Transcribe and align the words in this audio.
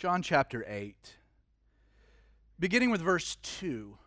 John 0.00 0.22
chapter 0.22 0.64
8, 0.66 1.16
beginning 2.58 2.90
with 2.90 3.02
verse 3.02 3.36
2. 3.42 3.98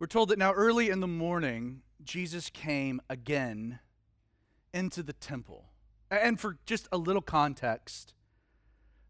We're 0.00 0.08
told 0.08 0.30
that 0.30 0.38
now 0.40 0.52
early 0.52 0.90
in 0.90 0.98
the 0.98 1.06
morning, 1.06 1.82
Jesus 2.02 2.50
came 2.50 3.00
again 3.08 3.78
into 4.74 5.04
the 5.04 5.12
temple. 5.12 5.66
And 6.10 6.40
for 6.40 6.58
just 6.66 6.88
a 6.90 6.96
little 6.96 7.22
context, 7.22 8.14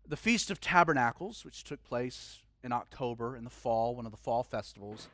the 0.06 0.18
Feast 0.18 0.50
of 0.50 0.60
Tabernacles, 0.60 1.46
which 1.46 1.64
took 1.64 1.82
place 1.82 2.40
in 2.62 2.70
October 2.70 3.36
in 3.36 3.44
the 3.44 3.48
fall, 3.48 3.96
one 3.96 4.04
of 4.04 4.12
the 4.12 4.18
fall 4.18 4.42
festivals, 4.42 5.08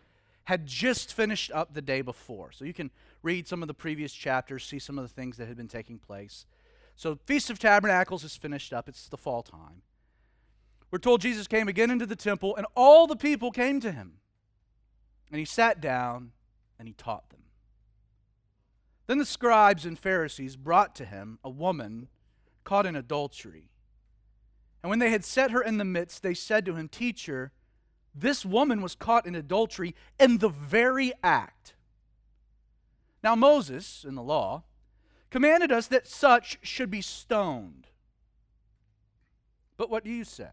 had 0.46 0.66
just 0.66 1.14
finished 1.14 1.53
up 1.53 1.75
the 1.75 1.80
day 1.80 2.03
before. 2.03 2.50
So 2.50 2.64
you 2.64 2.75
can 2.75 2.91
read 3.23 3.46
some 3.46 3.62
of 3.62 3.69
the 3.69 3.73
previous 3.73 4.12
chapters, 4.12 4.64
see 4.64 4.80
some 4.80 4.98
of 4.98 5.05
the 5.05 5.14
things 5.14 5.37
that 5.37 5.46
had 5.46 5.57
been 5.57 5.69
taking 5.69 6.00
place. 6.00 6.45
So, 6.96 7.21
Feast 7.25 7.50
of 7.50 7.61
Tabernacles 7.61 8.25
is 8.25 8.37
finished 8.37 8.73
up, 8.73 8.89
it's 8.89 9.09
the 9.09 9.16
fall 9.16 9.45
time. 9.45 9.82
We're 10.93 10.98
told 10.98 11.22
Jesus 11.22 11.46
came 11.46 11.68
again 11.68 11.90
into 11.90 12.04
the 12.04 12.14
temple, 12.14 12.54
and 12.54 12.67
all 12.76 13.07
the 13.07 13.17
people 13.17 13.50
came 13.50 13.80
to 13.80 13.90
him. 13.90 14.18
And 15.30 15.39
he 15.39 15.46
sat 15.46 15.80
down 15.80 16.32
and 16.79 16.86
he 16.86 16.93
taught 16.93 17.30
them. 17.30 17.40
Then 19.07 19.17
the 19.17 19.25
scribes 19.25 19.86
and 19.86 19.98
Pharisees 19.98 20.54
brought 20.54 20.94
to 20.96 21.07
him 21.07 21.39
a 21.43 21.48
woman 21.48 22.08
caught 22.62 22.84
in 22.84 22.94
adultery. 22.94 23.70
And 24.82 24.90
when 24.90 24.98
they 24.98 25.11
had 25.11 25.25
set 25.25 25.50
her 25.50 25.62
in 25.62 25.79
the 25.79 25.84
midst, 25.84 26.22
they 26.22 26.34
said 26.34 26.67
to 26.67 26.75
him, 26.75 26.89
Teacher, 26.89 27.53
this 28.14 28.45
woman 28.45 28.82
was 28.82 28.95
caught 28.95 29.26
in 29.26 29.34
adultery 29.34 29.95
in 30.20 30.39
the 30.39 30.50
very 30.50 31.12
act. 31.25 31.72
Now, 33.25 33.34
Moses, 33.34 34.05
in 34.06 34.14
the 34.14 34.22
law, 34.22 34.64
commanded 35.31 35.72
us 35.72 35.86
that 35.86 36.06
such 36.06 36.59
should 36.61 36.91
be 36.91 37.00
stoned. 37.00 37.86
But 39.78 39.89
what 39.89 40.05
do 40.05 40.11
you 40.11 40.25
say? 40.25 40.50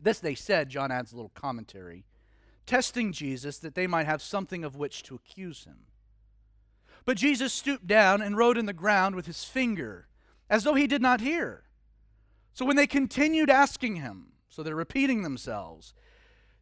This 0.00 0.18
they 0.18 0.34
said, 0.34 0.68
John 0.68 0.90
adds 0.90 1.12
a 1.12 1.16
little 1.16 1.32
commentary, 1.34 2.04
testing 2.66 3.12
Jesus 3.12 3.58
that 3.58 3.74
they 3.74 3.86
might 3.86 4.06
have 4.06 4.22
something 4.22 4.64
of 4.64 4.76
which 4.76 5.02
to 5.04 5.14
accuse 5.14 5.64
him. 5.64 5.86
But 7.04 7.16
Jesus 7.16 7.52
stooped 7.52 7.86
down 7.86 8.20
and 8.20 8.36
wrote 8.36 8.58
in 8.58 8.66
the 8.66 8.72
ground 8.72 9.14
with 9.14 9.26
his 9.26 9.44
finger, 9.44 10.08
as 10.50 10.64
though 10.64 10.74
he 10.74 10.86
did 10.86 11.02
not 11.02 11.20
hear. 11.20 11.62
So 12.52 12.64
when 12.64 12.76
they 12.76 12.86
continued 12.86 13.50
asking 13.50 13.96
him, 13.96 14.32
so 14.48 14.62
they're 14.62 14.74
repeating 14.74 15.22
themselves, 15.22 15.94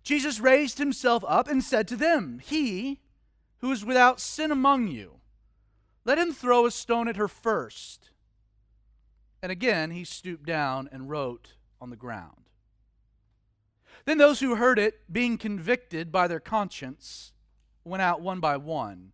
Jesus 0.02 0.40
raised 0.40 0.78
himself 0.78 1.24
up 1.26 1.48
and 1.48 1.62
said 1.62 1.88
to 1.88 1.96
them, 1.96 2.40
He 2.42 3.00
who 3.58 3.72
is 3.72 3.84
without 3.84 4.20
sin 4.20 4.50
among 4.50 4.88
you, 4.88 5.20
let 6.04 6.18
him 6.18 6.32
throw 6.32 6.66
a 6.66 6.70
stone 6.70 7.08
at 7.08 7.16
her 7.16 7.28
first. 7.28 8.10
And 9.42 9.50
again 9.50 9.90
he 9.90 10.04
stooped 10.04 10.44
down 10.44 10.88
and 10.92 11.08
wrote 11.08 11.54
on 11.80 11.88
the 11.90 11.96
ground. 11.96 12.43
Then 14.04 14.18
those 14.18 14.40
who 14.40 14.56
heard 14.56 14.78
it, 14.78 15.00
being 15.10 15.38
convicted 15.38 16.12
by 16.12 16.28
their 16.28 16.40
conscience, 16.40 17.32
went 17.84 18.02
out 18.02 18.20
one 18.20 18.40
by 18.40 18.56
one, 18.56 19.12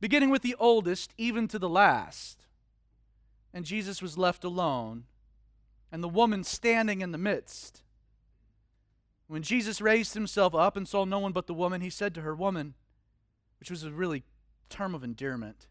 beginning 0.00 0.30
with 0.30 0.42
the 0.42 0.56
oldest 0.58 1.12
even 1.16 1.46
to 1.48 1.58
the 1.58 1.68
last. 1.68 2.46
And 3.54 3.64
Jesus 3.64 4.02
was 4.02 4.18
left 4.18 4.44
alone, 4.44 5.04
and 5.92 6.02
the 6.02 6.08
woman 6.08 6.44
standing 6.44 7.00
in 7.00 7.12
the 7.12 7.18
midst. 7.18 7.82
When 9.28 9.42
Jesus 9.42 9.80
raised 9.80 10.14
himself 10.14 10.54
up 10.54 10.76
and 10.76 10.86
saw 10.86 11.04
no 11.04 11.18
one 11.18 11.32
but 11.32 11.46
the 11.46 11.54
woman, 11.54 11.80
he 11.80 11.90
said 11.90 12.14
to 12.14 12.22
her, 12.22 12.34
Woman, 12.34 12.74
which 13.58 13.70
was 13.70 13.82
a 13.82 13.90
really 13.90 14.24
term 14.68 14.94
of 14.94 15.02
endearment, 15.02 15.66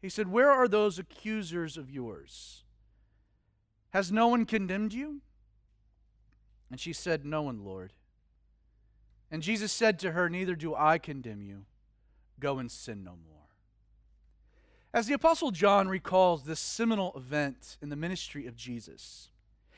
he 0.00 0.08
said, 0.08 0.28
Where 0.28 0.50
are 0.50 0.68
those 0.68 0.98
accusers 0.98 1.76
of 1.76 1.90
yours? 1.90 2.64
Has 3.90 4.10
no 4.10 4.28
one 4.28 4.46
condemned 4.46 4.94
you? 4.94 5.20
And 6.72 6.80
she 6.80 6.94
said, 6.94 7.26
No 7.26 7.42
one, 7.42 7.62
Lord. 7.62 7.92
And 9.30 9.42
Jesus 9.42 9.70
said 9.70 9.98
to 10.00 10.12
her, 10.12 10.30
Neither 10.30 10.56
do 10.56 10.74
I 10.74 10.96
condemn 10.96 11.42
you. 11.42 11.66
Go 12.40 12.58
and 12.58 12.72
sin 12.72 13.04
no 13.04 13.10
more. 13.10 13.42
As 14.94 15.06
the 15.06 15.12
Apostle 15.12 15.50
John 15.50 15.86
recalls 15.86 16.44
this 16.44 16.58
seminal 16.58 17.12
event 17.14 17.76
in 17.82 17.90
the 17.90 17.96
ministry 17.96 18.46
of 18.46 18.56
Jesus, 18.56 19.28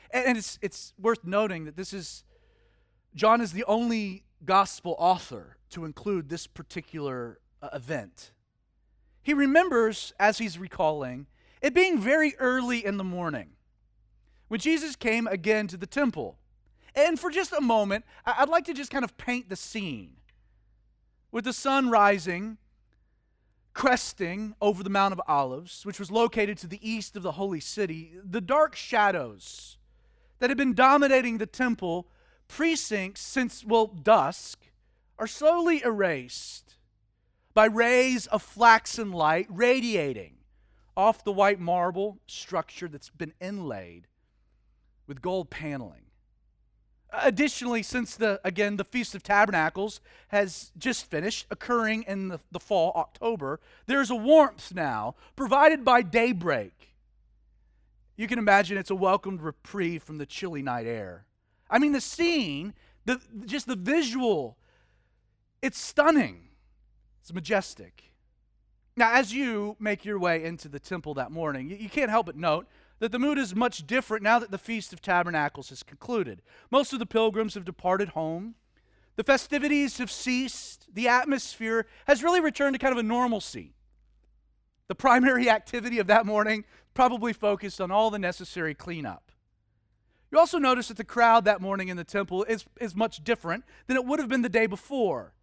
and 0.09 0.37
it's, 0.37 0.57
it's 0.61 0.93
worth 0.97 1.25
noting 1.25 1.65
that 1.65 1.75
this 1.75 1.91
is, 1.91 2.23
John 3.13 3.41
is 3.41 3.51
the 3.51 3.65
only 3.65 4.23
gospel 4.45 4.95
author 4.97 5.57
to 5.71 5.83
include 5.83 6.29
this 6.29 6.47
particular 6.47 7.39
uh, 7.61 7.69
event. 7.73 8.31
He 9.21 9.33
remembers, 9.33 10.13
as 10.17 10.37
he's 10.37 10.57
recalling, 10.57 11.27
it 11.61 11.73
being 11.73 11.99
very 11.99 12.35
early 12.39 12.85
in 12.85 12.95
the 12.95 13.03
morning 13.03 13.49
when 14.47 14.61
Jesus 14.61 14.95
came 14.95 15.27
again 15.27 15.67
to 15.67 15.75
the 15.75 15.87
temple. 15.87 16.37
And 16.95 17.19
for 17.19 17.29
just 17.29 17.51
a 17.51 17.61
moment, 17.61 18.05
I'd 18.25 18.49
like 18.49 18.65
to 18.65 18.73
just 18.73 18.91
kind 18.91 19.03
of 19.03 19.17
paint 19.17 19.49
the 19.49 19.55
scene. 19.55 20.15
With 21.31 21.43
the 21.43 21.53
sun 21.53 21.89
rising, 21.89 22.57
cresting 23.73 24.55
over 24.61 24.81
the 24.81 24.89
Mount 24.89 25.11
of 25.11 25.21
Olives, 25.27 25.85
which 25.85 25.99
was 25.99 26.09
located 26.09 26.57
to 26.59 26.67
the 26.67 26.79
east 26.89 27.17
of 27.17 27.23
the 27.23 27.33
holy 27.33 27.59
city, 27.59 28.13
the 28.23 28.39
dark 28.39 28.75
shadows 28.75 29.77
that 30.39 30.49
had 30.49 30.57
been 30.57 30.73
dominating 30.73 31.37
the 31.37 31.45
temple 31.45 32.07
precincts 32.47 33.21
since, 33.21 33.65
well, 33.65 33.87
dusk, 33.87 34.59
are 35.19 35.27
slowly 35.27 35.81
erased 35.83 36.75
by 37.53 37.65
rays 37.65 38.27
of 38.27 38.41
flaxen 38.41 39.11
light 39.11 39.47
radiating 39.49 40.35
off 40.95 41.23
the 41.23 41.31
white 41.31 41.59
marble 41.59 42.19
structure 42.27 42.87
that's 42.87 43.09
been 43.09 43.33
inlaid 43.41 44.07
with 45.07 45.21
gold 45.21 45.49
paneling. 45.49 46.04
Additionally, 47.21 47.83
since 47.83 48.15
the 48.15 48.39
again 48.43 48.77
the 48.77 48.83
Feast 48.83 49.15
of 49.15 49.23
Tabernacles 49.23 50.01
has 50.29 50.71
just 50.77 51.09
finished, 51.09 51.45
occurring 51.49 52.03
in 52.03 52.29
the, 52.29 52.39
the 52.51 52.59
fall, 52.59 52.91
October, 52.95 53.59
there's 53.85 54.09
a 54.09 54.15
warmth 54.15 54.73
now 54.73 55.15
provided 55.35 55.85
by 55.85 56.01
daybreak. 56.01 56.95
You 58.17 58.27
can 58.27 58.39
imagine 58.39 58.77
it's 58.77 58.89
a 58.89 58.95
welcomed 58.95 59.41
reprieve 59.41 60.03
from 60.03 60.17
the 60.17 60.25
chilly 60.25 60.61
night 60.61 60.85
air. 60.85 61.25
I 61.69 61.79
mean, 61.79 61.91
the 61.91 62.01
scene, 62.01 62.73
the, 63.05 63.19
just 63.45 63.67
the 63.67 63.75
visual, 63.75 64.57
it's 65.61 65.79
stunning. 65.79 66.49
It's 67.21 67.33
majestic. 67.33 68.11
Now, 68.95 69.13
as 69.13 69.33
you 69.33 69.75
make 69.79 70.05
your 70.05 70.19
way 70.19 70.43
into 70.43 70.69
the 70.69 70.79
temple 70.79 71.15
that 71.15 71.31
morning, 71.31 71.69
you, 71.69 71.75
you 71.75 71.89
can't 71.89 72.09
help 72.09 72.27
but 72.27 72.37
note 72.37 72.67
that 72.99 73.11
the 73.11 73.19
mood 73.19 73.37
is 73.37 73.55
much 73.55 73.85
different 73.85 74.23
now 74.23 74.39
that 74.39 74.51
the 74.51 74.57
Feast 74.57 74.93
of 74.93 75.01
Tabernacles 75.01 75.69
has 75.69 75.83
concluded. 75.83 76.41
Most 76.71 76.93
of 76.93 76.99
the 76.99 77.05
pilgrims 77.05 77.55
have 77.55 77.65
departed 77.65 78.09
home. 78.09 78.55
The 79.15 79.23
festivities 79.23 79.97
have 79.97 80.11
ceased. 80.11 80.87
The 80.93 81.07
atmosphere 81.07 81.87
has 82.07 82.23
really 82.23 82.41
returned 82.41 82.73
to 82.73 82.79
kind 82.79 82.93
of 82.93 82.97
a 82.97 83.03
normalcy. 83.03 83.73
The 84.87 84.95
primary 84.95 85.49
activity 85.49 85.99
of 85.99 86.07
that 86.07 86.25
morning 86.25 86.65
probably 86.93 87.33
focused 87.33 87.81
on 87.81 87.91
all 87.91 88.09
the 88.09 88.19
necessary 88.19 88.73
cleanup. 88.73 89.31
You 90.31 90.39
also 90.39 90.57
notice 90.57 90.87
that 90.87 90.97
the 90.97 91.03
crowd 91.03 91.45
that 91.45 91.61
morning 91.61 91.89
in 91.89 91.97
the 91.97 92.03
temple 92.03 92.43
is, 92.45 92.65
is 92.79 92.95
much 92.95 93.23
different 93.23 93.63
than 93.87 93.95
it 93.95 94.05
would 94.05 94.19
have 94.19 94.29
been 94.29 94.41
the 94.41 94.49
day 94.49 94.65
before. 94.65 95.33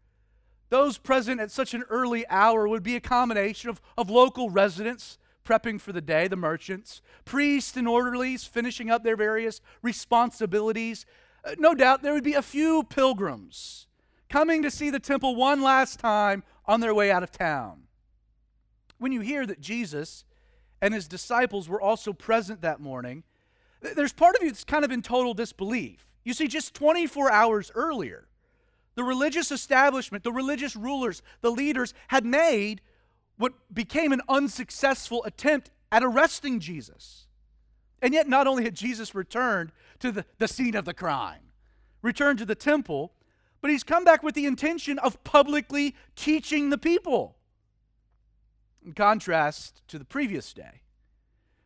Those 0.71 0.99
present 0.99 1.41
at 1.41 1.51
such 1.51 1.75
an 1.75 1.85
early 1.91 2.27
hour 2.29 2.67
would 2.67 2.83
be 2.83 2.97
a 2.97 3.01
combination 3.01 3.69
of, 3.69 3.81
of 3.97 4.11
local 4.11 4.49
residents 4.49 5.19
prepping 5.45 5.81
for 5.81 5.93
the 5.93 6.01
day, 6.01 6.29
the 6.29 6.37
merchants, 6.37 7.03
priests 7.25 7.77
and 7.77 7.89
orderlies 7.89 8.45
finishing 8.45 8.91
up 8.91 9.03
their 9.03 9.17
various 9.17 9.61
responsibilities. 9.83 11.05
Uh, 11.45 11.55
no 11.59 11.75
doubt 11.75 12.03
there 12.03 12.13
would 12.13 12.25
be 12.25 12.35
a 12.35 12.43
few 12.43 12.85
pilgrims 12.85 13.87
coming 14.29 14.63
to 14.63 14.71
see 14.71 14.91
the 14.91 14.99
temple 14.99 15.37
one 15.37 15.63
last 15.63 15.99
time 16.01 16.43
on 16.67 16.81
their 16.81 16.95
way 16.95 17.11
out 17.11 17.23
of 17.23 17.31
town. 17.31 17.83
When 18.99 19.13
you 19.13 19.21
hear 19.21 19.47
that 19.47 19.61
Jesus 19.61 20.25
and 20.81 20.95
his 20.95 21.09
disciples 21.09 21.69
were 21.69 21.81
also 21.81 22.13
present 22.13 22.63
that 22.63 22.81
morning, 22.81 23.25
there's 23.81 24.13
part 24.13 24.37
of 24.37 24.43
you 24.43 24.51
that's 24.51 24.65
kind 24.65 24.85
of 24.85 24.91
in 24.91 25.03
total 25.03 25.35
disbelief. 25.35 26.07
You 26.25 26.35
see, 26.35 26.47
just 26.47 26.75
24 26.75 27.31
hours 27.33 27.73
earlier, 27.75 28.29
the 28.95 29.05
religious 29.05 29.51
establishment, 29.51 30.23
the 30.23 30.33
religious 30.33 30.77
rulers, 30.77 31.23
the 31.41 31.51
leaders 31.51 31.95
had 32.09 32.25
made 32.25 32.81
what 33.37 33.53
became 33.73 34.13
an 34.13 34.21
unsuccessful 34.29 35.25
attempt 35.25 35.71
at 35.91 36.03
arresting 36.03 36.61
Jesus. 36.61 37.27
And 38.01 38.13
yet, 38.13 38.29
not 38.29 38.47
only 38.47 38.65
had 38.65 38.75
Jesus 38.75 39.15
returned 39.15 39.73
to 40.01 40.11
the, 40.11 40.25
the 40.39 40.49
scene 40.49 40.75
of 40.75 40.85
the 40.85 40.95
crime, 40.95 41.53
returned 42.03 42.39
to 42.41 42.45
the 42.45 42.55
temple, 42.55 43.13
but 43.61 43.71
he's 43.71 43.85
come 43.85 44.05
back 44.05 44.23
with 44.23 44.35
the 44.35 44.47
intention 44.47 44.99
of 44.99 45.23
publicly 45.23 45.95
teaching 46.17 46.71
the 46.71 46.79
people. 46.79 47.37
In 48.85 48.93
contrast 48.93 49.83
to 49.89 49.99
the 49.99 50.05
previous 50.05 50.53
day, 50.53 50.83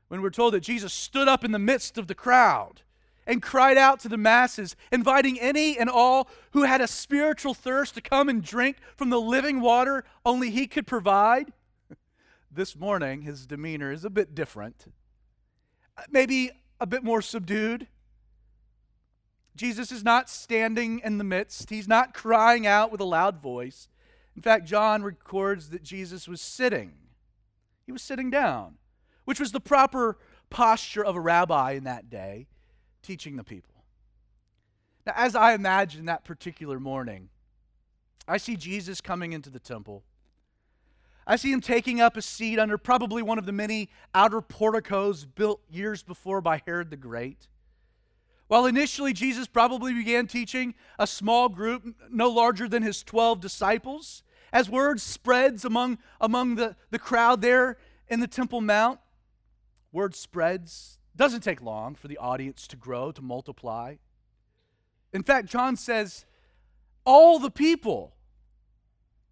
when 0.09 0.21
we're 0.21 0.31
told 0.31 0.53
that 0.55 0.61
Jesus 0.61 0.93
stood 0.93 1.27
up 1.27 1.45
in 1.45 1.53
the 1.53 1.59
midst 1.59 1.97
of 1.97 2.07
the 2.07 2.15
crowd 2.15 2.83
and 3.27 3.43
cried 3.43 3.77
out 3.77 4.01
to 4.01 4.09
the 4.09 4.17
masses, 4.17 4.77
inviting 4.93 5.41
any 5.41 5.79
and 5.79 5.91
all 5.91 6.29
who 6.53 6.63
had 6.63 6.81
a 6.81 6.87
spiritual 6.87 7.55
thirst 7.55 7.95
to 7.95 8.01
come 8.01 8.29
and 8.29 8.43
drink 8.43 8.77
from 8.97 9.11
the 9.11 9.21
living 9.21 9.61
water 9.61 10.05
only 10.25 10.51
he 10.51 10.67
could 10.67 10.87
provide 10.87 11.53
this 12.57 12.75
morning, 12.75 13.23
his 13.23 13.47
demeanor 13.47 13.93
is 13.93 14.05
a 14.05 14.11
bit 14.11 14.35
different. 14.35 14.87
Uh, 15.97 16.03
maybe 16.11 16.51
a 16.81 16.87
bit 16.87 17.05
more 17.05 17.23
subdued, 17.23 17.87
Jesus 19.55 19.93
is 19.93 20.03
not 20.03 20.29
standing 20.29 21.01
in 21.05 21.19
the 21.19 21.25
midst, 21.25 21.71
he's 21.71 21.87
not 21.87 22.15
crying 22.15 22.67
out 22.67 22.91
with 22.91 23.01
a 23.01 23.05
loud 23.05 23.41
voice. 23.41 23.89
In 24.35 24.43
fact, 24.43 24.67
John 24.67 25.03
records 25.03 25.71
that 25.71 25.83
Jesus 25.83 26.27
was 26.27 26.41
sitting. 26.41 26.93
He 27.87 27.93
was 27.93 28.03
sitting 28.03 28.31
down, 28.31 28.77
which 29.25 29.41
was 29.41 29.53
the 29.53 29.61
proper 29.61 30.19
posture 30.51 31.05
of 31.05 31.17
a 31.17 31.21
rabbi 31.21 31.73
in 31.73 31.85
that 31.85 32.11
day, 32.11 32.49
teaching 33.07 33.37
the 33.37 33.45
people. 33.45 33.75
Now, 35.07 35.13
as 35.17 35.37
I 35.37 35.55
imagine 35.55 36.07
that 36.07 36.25
particular 36.25 36.81
morning, 36.81 37.29
I 38.27 38.39
see 38.39 38.57
Jesus 38.57 39.01
coming 39.01 39.33
into 39.33 39.51
the 39.51 39.61
temple. 39.61 40.03
I 41.27 41.37
see 41.37 41.53
him 41.53 41.61
taking 41.61 42.01
up 42.01 42.17
a 42.17 42.23
seat 42.23 42.59
under 42.59 42.77
probably 42.77 43.23
one 43.23 43.39
of 43.39 43.47
the 43.47 43.53
many 43.53 43.89
outer 44.15 44.41
porticos 44.41 45.25
built 45.25 45.61
years 45.71 46.03
before 46.03 46.41
by 46.41 46.63
Herod 46.67 46.91
the 46.91 46.97
Great. 46.97 47.47
While 48.49 48.67
initially 48.67 49.13
Jesus 49.13 49.47
probably 49.47 49.93
began 49.93 50.27
teaching 50.27 50.75
a 50.99 51.07
small 51.07 51.49
group 51.49 51.85
no 52.11 52.29
larger 52.29 52.69
than 52.69 52.83
his 52.83 53.03
12 53.03 53.41
disciples, 53.41 54.23
as 54.53 54.71
word 54.71 55.01
spreads 55.01 55.65
among, 55.65 55.99
among 56.21 56.57
the, 56.57 56.77
the 56.91 56.99
crowd 56.99 57.43
there 57.43 57.77
in 58.09 58.21
the 58.21 58.29
Temple 58.29 58.61
Mount, 58.61 59.01
word 59.93 60.15
spreads. 60.15 60.96
Doesn't 61.17 61.41
take 61.41 61.63
long 61.63 61.95
for 61.95 62.09
the 62.09 62.19
audience 62.19 62.67
to 62.69 62.77
grow, 62.77 63.11
to 63.13 63.23
multiply. 63.23 63.97
In 65.13 65.23
fact, 65.23 65.49
John 65.49 65.77
says 65.77 66.27
all 67.05 67.39
the 67.39 67.51
people 67.51 68.15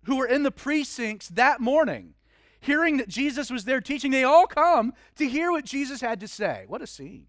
who 0.04 0.16
were 0.16 0.26
in 0.26 0.42
the 0.42 0.50
precincts 0.50 1.28
that 1.28 1.60
morning, 1.60 2.14
hearing 2.60 2.96
that 2.96 3.08
Jesus 3.08 3.50
was 3.50 3.64
there 3.64 3.81
teaching, 3.81 4.10
they 4.10 4.25
all 4.25 4.46
come 4.46 4.94
to 5.16 5.28
hear 5.28 5.50
what 5.50 5.64
Jesus 5.64 6.00
had 6.00 6.20
to 6.20 6.28
say. 6.28 6.64
What 6.66 6.81
a 6.82 6.86
scene. 6.86 7.26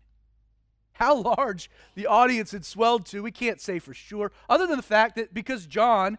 How 0.93 1.15
large 1.15 1.69
the 1.95 2.07
audience 2.07 2.51
had 2.51 2.63
swelled 2.63 3.05
to, 3.07 3.21
we 3.21 3.31
can't 3.31 3.59
say 3.59 3.79
for 3.79 3.93
sure, 3.93 4.31
other 4.47 4.65
than 4.65 4.77
the 4.77 4.83
fact 4.83 5.15
that 5.17 5.33
because 5.33 5.65
John 5.65 6.17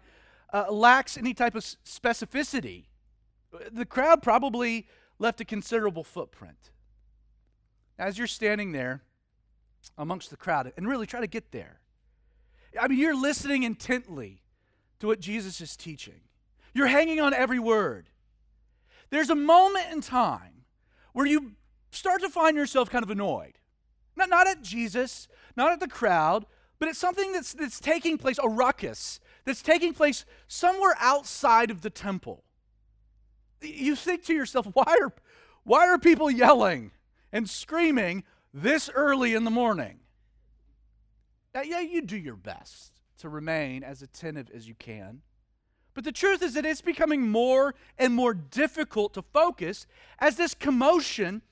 uh, 0.53 0.71
lacks 0.71 1.17
any 1.17 1.33
type 1.33 1.55
of 1.55 1.63
specificity, 1.63 2.85
the 3.73 3.87
crowd 3.87 4.23
probably 4.23 4.87
left 5.19 5.41
a 5.41 5.47
considerable 5.47 6.05
footprint. 6.05 6.71
As 7.99 8.19
you're 8.19 8.27
standing 8.27 8.73
there 8.73 9.03
amongst 9.97 10.31
the 10.31 10.37
crowd, 10.37 10.73
and 10.77 10.89
really 10.89 11.07
try 11.07 11.21
to 11.21 11.27
get 11.27 11.53
there, 11.53 11.81
I 12.81 12.89
mean, 12.89 12.99
you're 12.99 13.21
listening 13.21 13.63
intently 13.63 14.43
to 15.01 15.07
what 15.07 15.21
Jesus 15.21 15.61
is 15.61 15.77
teaching, 15.77 16.21
you're 16.75 16.87
hanging 16.87 17.21
on 17.21 17.33
every 17.33 17.59
word. 17.59 18.09
There's 19.11 19.31
a 19.31 19.35
moment 19.37 19.87
in 19.93 20.01
time 20.01 20.65
where 21.13 21.27
you 21.27 21.53
start 21.91 22.21
to 22.23 22.29
find 22.29 22.57
yourself 22.57 22.91
kind 22.91 23.03
of 23.05 23.11
annoyed. 23.11 23.59
Not, 24.17 24.29
not 24.29 24.47
at 24.47 24.63
Jesus, 24.63 25.29
not 25.57 25.73
at 25.73 25.81
the 25.81 25.89
crowd, 25.89 26.45
but 26.79 26.89
it's 26.89 26.99
something 26.99 27.33
that's, 27.33 27.55
that's 27.55 27.81
taking 27.81 28.19
place, 28.19 28.39
a 28.43 28.49
ruckus, 28.49 29.21
that's 29.45 29.63
taking 29.63 29.95
place 29.95 30.25
somewhere 30.49 30.95
outside 30.99 31.71
of 31.71 31.83
the 31.83 31.91
temple. 31.91 32.45
You 33.63 33.97
think 33.97 34.25
to 34.25 34.35
yourself, 34.35 34.67
why 34.73 34.97
are, 35.01 35.13
why 35.65 35.87
are 35.87 35.99
people 35.99 36.31
yelling 36.31 36.91
and 37.37 37.51
screaming 37.51 38.25
this 38.55 38.89
early 38.95 39.35
in 39.35 39.45
the 39.45 39.51
morning? 39.51 39.99
Now, 41.55 41.61
yeah, 41.61 41.81
you 41.81 42.01
do 42.01 42.17
your 42.17 42.35
best 42.35 42.95
to 43.19 43.29
remain 43.29 43.85
as 43.85 44.01
attentive 44.01 44.51
as 44.55 44.67
you 44.67 44.75
can. 44.75 45.21
But 45.93 46.05
the 46.05 46.13
truth 46.13 46.43
is 46.43 46.55
that 46.55 46.65
it's 46.65 46.81
becoming 46.81 47.31
more 47.31 47.75
and 47.99 48.15
more 48.15 48.33
difficult 48.33 49.13
to 49.15 49.23
focus 49.23 49.87
as 50.19 50.37
this 50.37 50.55
commotion 50.55 51.43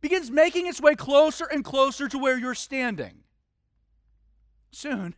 begins 0.00 0.28
making 0.28 0.66
its 0.66 0.80
way 0.80 0.96
closer 0.96 1.44
and 1.44 1.64
closer 1.64 2.08
to 2.08 2.18
where 2.18 2.36
you're 2.36 2.54
standing. 2.54 3.18
Soon, 4.72 5.14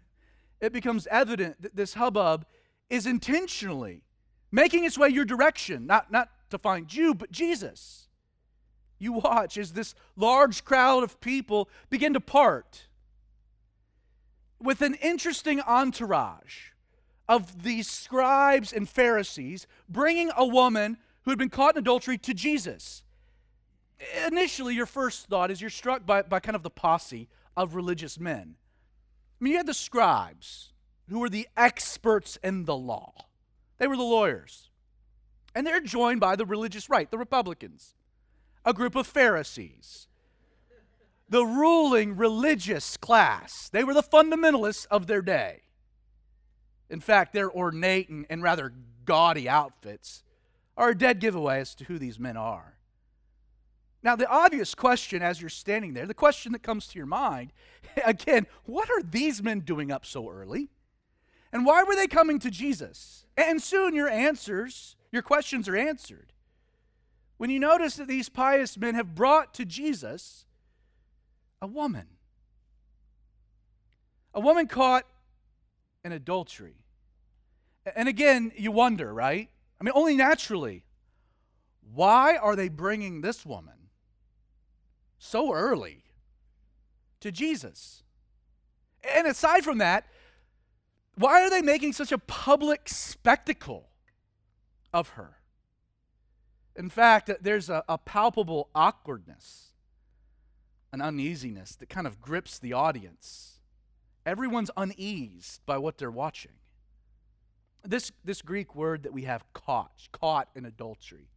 it 0.61 0.71
becomes 0.71 1.07
evident 1.07 1.63
that 1.63 1.77
this 1.77 1.95
hubbub 1.95 2.45
is 2.91 3.07
intentionally 3.07 4.03
making 4.53 4.85
its 4.85 4.99
way 4.99 5.09
your 5.09 5.25
direction, 5.25 5.87
not, 5.87 6.13
not 6.13 6.29
to 6.51 6.59
find 6.59 6.93
you, 6.93 7.15
but 7.15 7.31
Jesus. 7.31 8.10
You 9.01 9.15
watch 9.15 9.59
as 9.59 9.73
this 9.73 9.97
large 10.15 10.65
crowd 10.65 11.03
of 11.03 11.21
people 11.21 11.69
begin 11.89 12.13
to 12.13 12.21
part 12.21 12.87
with 14.61 14.81
an 14.83 14.95
interesting 14.95 15.61
entourage 15.63 16.71
of 17.29 17.65
these 17.65 17.91
scribes 17.91 18.73
and 18.73 18.89
Pharisees 18.89 19.67
bringing 19.89 20.31
a 20.37 20.47
woman 20.47 20.99
who 21.23 21.33
had 21.33 21.39
been 21.39 21.51
caught 21.51 21.75
in 21.75 21.81
adultery 21.81 22.19
to 22.19 22.33
Jesus 22.33 23.03
initially 24.27 24.75
your 24.75 24.87
first 24.87 25.27
thought 25.27 25.51
is 25.51 25.61
you're 25.61 25.71
struck 25.71 26.07
by, 26.07 26.23
by 26.23 26.41
kind 26.41 26.57
of 26.57 26.63
the 26.63 26.71
posse 26.71 27.29
of 27.57 27.75
religious 27.75 28.19
men. 28.19 28.57
I 29.41 29.45
mean, 29.45 29.53
you 29.53 29.57
had 29.57 29.67
the 29.67 29.75
scribes, 29.75 30.73
who 31.09 31.19
were 31.19 31.29
the 31.29 31.49
experts 31.57 32.39
in 32.43 32.65
the 32.65 32.77
law. 32.77 33.13
They 33.79 33.87
were 33.87 33.97
the 33.97 34.03
lawyers. 34.03 34.71
And 35.55 35.67
they're 35.67 35.81
joined 35.81 36.21
by 36.21 36.37
the 36.37 36.47
religious 36.47 36.89
right, 36.89 37.11
the 37.11 37.19
Republicans, 37.19 37.95
a 38.65 38.73
group 38.73 38.95
of 38.95 39.07
Pharisees, 39.07 40.09
the 41.29 41.45
ruling 41.45 42.17
religious 42.17 42.97
class. 42.97 43.69
They 43.69 43.85
were 43.85 43.95
the 43.95 44.03
fundamentalists 44.03 44.87
of 44.91 45.07
their 45.07 45.23
day. 45.23 45.63
In 46.89 47.01
fact, 47.01 47.33
their 47.33 47.51
ornate 47.51 48.09
and, 48.09 48.27
and 48.29 48.43
rather 48.43 48.73
gaudy 49.05 49.49
outfits 49.49 50.23
are 50.77 50.91
a 50.91 50.99
dead 50.99 51.21
giveaway 51.21 51.61
as 51.61 51.75
to 51.77 51.85
who 51.85 51.99
these 51.99 52.19
men 52.19 52.37
are. 52.37 52.77
Now, 54.03 54.17
the 54.17 54.29
obvious 54.29 54.75
question 54.75 55.23
as 55.23 55.41
you're 55.41 55.51
standing 55.51 55.93
there, 55.93 56.07
the 56.07 56.15
question 56.15 56.53
that 56.53 56.63
comes 56.63 56.87
to 56.89 56.99
your 56.99 57.07
mind, 57.07 57.53
again, 58.05 58.47
what 58.65 58.91
are 58.91 59.03
these 59.03 59.43
men 59.43 59.61
doing 59.61 59.93
up 59.93 60.07
so 60.07 60.31
early? 60.31 60.71
And 61.53 61.67
why 61.67 61.83
were 61.83 61.97
they 61.97 62.07
coming 62.07 62.39
to 62.41 62.51
Jesus? 62.51 63.27
And 63.37 63.61
soon 63.61 63.95
your 63.95 64.09
answers, 64.09 64.97
your 65.13 65.23
questions 65.23 65.69
are 65.69 65.77
answered. 65.77 66.33
When 67.41 67.49
you 67.49 67.59
notice 67.59 67.97
that 67.97 68.07
these 68.07 68.29
pious 68.29 68.77
men 68.77 68.95
have 68.95 69.15
brought 69.15 69.55
to 69.55 69.65
Jesus 69.65 70.45
a 71.63 71.67
woman, 71.67 72.07
a 74.35 74.41
woman 74.41 74.67
caught 74.67 75.07
in 76.05 76.13
adultery. 76.13 76.77
And 77.97 78.09
again, 78.09 78.53
you 78.57 78.71
wonder, 78.71 79.15
right? 79.15 79.49
I 79.81 79.85
mean, 79.85 79.93
only 79.95 80.17
naturally, 80.17 80.85
why 81.95 82.37
are 82.37 82.55
they 82.55 82.69
bringing 82.69 83.23
this 83.23 83.47
woman? 83.47 83.81
so 85.21 85.53
early 85.53 86.03
to 87.21 87.31
Jesus. 87.31 88.03
And 89.15 89.27
aside 89.27 89.63
from 89.63 89.79
that, 89.79 90.07
why 91.15 91.43
are 91.43 91.51
they 91.51 91.63
making 91.63 91.93
such 91.93 92.11
a 92.11 92.19
public 92.19 92.89
spectacle 92.89 93.91
of 94.93 95.11
her? 95.11 95.37
In 96.81 96.89
fact, 96.89 97.31
there's 97.43 97.69
a, 97.69 97.85
a, 97.91 97.99
palpable 97.99 98.71
awkwardness, 98.75 99.75
an 100.95 101.03
uneasiness 101.03 101.77
that 101.77 101.91
kind 101.91 102.07
of 102.07 102.23
grips 102.23 102.59
the 102.59 102.73
audience. 102.73 103.61
Everyone's 104.25 104.71
uneased 104.79 105.61
by 105.67 105.77
what 105.77 105.99
they're 105.99 106.11
watching. 106.11 106.53
This, 107.85 108.13
this 108.25 108.41
Greek 108.41 108.75
word 108.75 109.03
that 109.03 109.13
we 109.13 109.25
have 109.25 109.45
caught, 109.53 110.09
caught 110.11 110.49
in 110.57 110.65
adultery, 110.65 111.29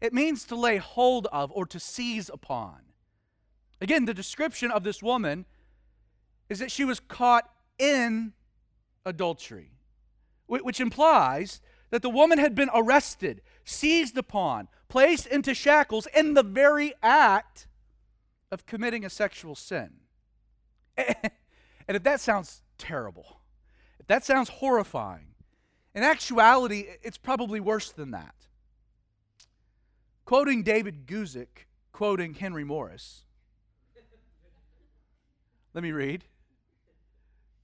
it 0.00 0.12
means 0.12 0.42
to 0.46 0.56
lay 0.56 0.78
hold 0.78 1.28
of 1.30 1.52
or 1.52 1.66
to 1.66 1.78
seize 1.78 2.28
upon. 2.28 2.80
Again, 3.80 4.06
the 4.06 4.12
description 4.12 4.72
of 4.72 4.82
this 4.82 5.00
woman 5.00 5.46
is 6.48 6.58
that 6.58 6.72
she 6.72 6.84
was 6.84 6.98
caught 6.98 7.48
in 7.78 8.32
adultery, 9.06 9.70
which 10.48 10.80
implies 10.80 11.60
that 11.90 12.02
the 12.02 12.10
woman 12.10 12.38
had 12.40 12.56
been 12.56 12.70
arrested, 12.74 13.40
seized 13.64 14.16
upon, 14.16 14.68
placed 14.88 15.26
into 15.26 15.54
shackles 15.54 16.06
in 16.14 16.34
the 16.34 16.42
very 16.42 16.94
act 17.02 17.66
of 18.50 18.66
committing 18.66 19.04
a 19.04 19.10
sexual 19.10 19.54
sin. 19.54 19.90
And 21.86 21.96
if 21.96 22.02
that 22.04 22.20
sounds 22.20 22.62
terrible, 22.78 23.40
if 24.00 24.06
that 24.06 24.24
sounds 24.24 24.48
horrifying, 24.48 25.26
in 25.94 26.02
actuality, 26.02 26.86
it's 27.02 27.18
probably 27.18 27.60
worse 27.60 27.92
than 27.92 28.10
that. 28.12 28.34
Quoting 30.24 30.62
David 30.62 31.06
Guzik, 31.06 31.66
quoting 31.92 32.34
Henry 32.34 32.64
Morris, 32.64 33.24
let 35.74 35.82
me 35.82 35.92
read. 35.92 36.24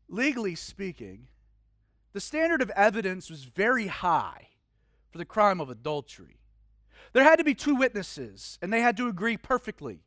Legally 0.09 0.54
speaking, 0.54 1.28
the 2.12 2.21
standard 2.21 2.61
of 2.61 2.71
evidence 2.71 3.30
was 3.30 3.45
very 3.45 3.87
high 3.87 4.49
for 5.11 5.19
the 5.19 5.25
crime 5.25 5.61
of 5.61 5.71
adultery. 5.71 6.38
There 7.12 7.25
had 7.25 7.37
to 7.37 7.45
be 7.45 7.55
two 7.55 7.75
witnesses, 7.75 8.59
and 8.62 8.73
they 8.73 8.81
had 8.81 8.97
to 8.99 9.09
agree 9.09 9.37
perfectly. 9.37 10.00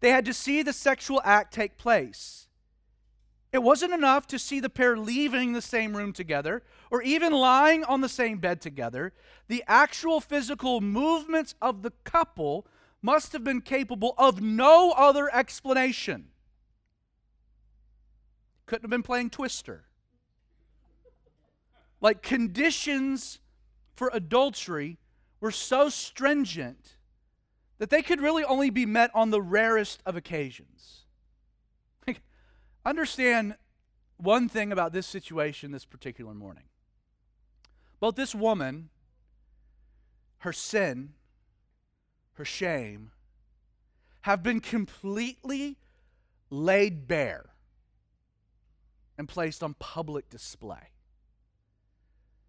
They 0.00 0.10
had 0.10 0.24
to 0.26 0.34
see 0.34 0.62
the 0.62 0.72
sexual 0.72 1.20
act 1.24 1.52
take 1.52 1.76
place. 1.76 2.46
It 3.52 3.62
wasn't 3.62 3.94
enough 3.94 4.26
to 4.28 4.38
see 4.38 4.60
the 4.60 4.68
pair 4.68 4.96
leaving 4.96 5.52
the 5.52 5.62
same 5.62 5.96
room 5.96 6.12
together 6.12 6.62
or 6.90 7.02
even 7.02 7.32
lying 7.32 7.82
on 7.84 8.00
the 8.00 8.08
same 8.08 8.38
bed 8.38 8.60
together. 8.60 9.12
The 9.48 9.64
actual 9.66 10.20
physical 10.20 10.80
movements 10.80 11.54
of 11.60 11.82
the 11.82 11.92
couple 12.04 12.66
must 13.00 13.32
have 13.32 13.44
been 13.44 13.62
capable 13.62 14.14
of 14.18 14.42
no 14.42 14.92
other 14.92 15.34
explanation 15.34 16.28
couldn't 18.68 18.84
have 18.84 18.90
been 18.90 19.02
playing 19.02 19.30
Twister. 19.30 19.84
Like 22.00 22.22
conditions 22.22 23.40
for 23.98 24.12
adultery 24.14 24.96
were 25.40 25.50
so 25.50 25.88
stringent 25.88 26.94
that 27.78 27.90
they 27.90 28.00
could 28.00 28.20
really 28.20 28.44
only 28.44 28.70
be 28.70 28.86
met 28.86 29.10
on 29.12 29.30
the 29.30 29.42
rarest 29.42 30.00
of 30.06 30.14
occasions. 30.14 31.04
Understand 32.86 33.56
one 34.16 34.48
thing 34.48 34.70
about 34.70 34.92
this 34.92 35.04
situation 35.04 35.72
this 35.72 35.84
particular 35.84 36.32
morning. 36.32 36.62
Both 37.98 38.14
this 38.14 38.36
woman, 38.36 38.90
her 40.38 40.52
sin, 40.52 41.14
her 42.34 42.44
shame, 42.44 43.10
have 44.22 44.44
been 44.44 44.60
completely 44.60 45.76
laid 46.50 47.08
bare 47.08 47.46
and 49.18 49.28
placed 49.28 49.64
on 49.64 49.74
public 49.74 50.30
display. 50.30 50.92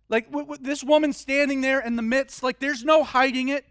Like 0.10 0.25
w- 0.25 0.46
w- 0.46 0.62
this 0.62 0.84
woman 0.84 1.13
standing 1.13 1.62
there 1.62 1.80
in 1.80 1.96
the 1.96 2.01
midst, 2.01 2.42
like 2.42 2.60
there's 2.60 2.84
no 2.84 3.04
hiding 3.04 3.50
it. 3.50 3.66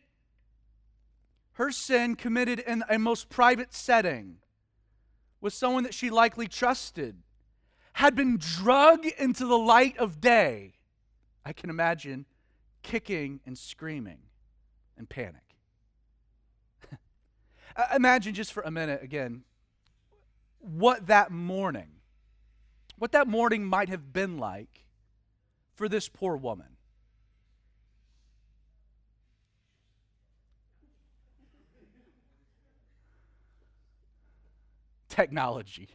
Her 1.53 1.73
sin 1.73 2.15
committed 2.15 2.61
in 2.61 2.85
a 2.89 2.99
most 2.99 3.29
private 3.29 3.75
setting 3.75 4.37
with 5.41 5.53
someone 5.53 5.83
that 5.83 5.95
she 5.95 6.09
likely 6.09 6.47
trusted 6.47 7.17
had 7.95 8.15
been 8.15 8.39
drug 8.39 9.05
into 9.19 9.45
the 9.45 9.59
light 9.59 9.97
of 9.99 10.21
day. 10.21 10.75
I 11.45 11.53
can 11.53 11.69
imagine 11.69 12.27
kicking 12.83 13.41
and 13.45 13.59
screaming 13.59 14.21
and 14.97 15.09
panic. 15.09 15.43
imagine 17.95 18.35
just 18.35 18.53
for 18.53 18.63
a 18.63 18.71
minute 18.71 19.03
again 19.03 19.43
what 20.61 21.07
that 21.07 21.31
morning 21.31 21.89
what 22.97 23.13
that 23.13 23.29
morning 23.29 23.65
might 23.65 23.89
have 23.89 24.13
been 24.13 24.39
like 24.39 24.85
for 25.79 25.89
this 25.89 26.09
poor 26.09 26.37
woman. 26.37 26.67
Technology. 35.09 35.89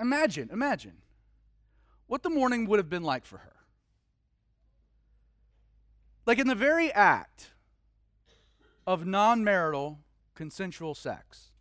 Imagine, 0.00 0.50
imagine 0.52 0.94
what 2.08 2.24
the 2.24 2.28
morning 2.28 2.66
would 2.66 2.80
have 2.80 2.90
been 2.90 3.04
like 3.04 3.24
for 3.24 3.38
her. 3.38 3.54
Like 6.26 6.40
in 6.40 6.48
the 6.48 6.56
very 6.56 6.92
act 6.92 7.52
of 8.84 9.06
non 9.06 9.44
marital 9.44 10.00
consensual 10.34 10.96
sex, 10.96 11.52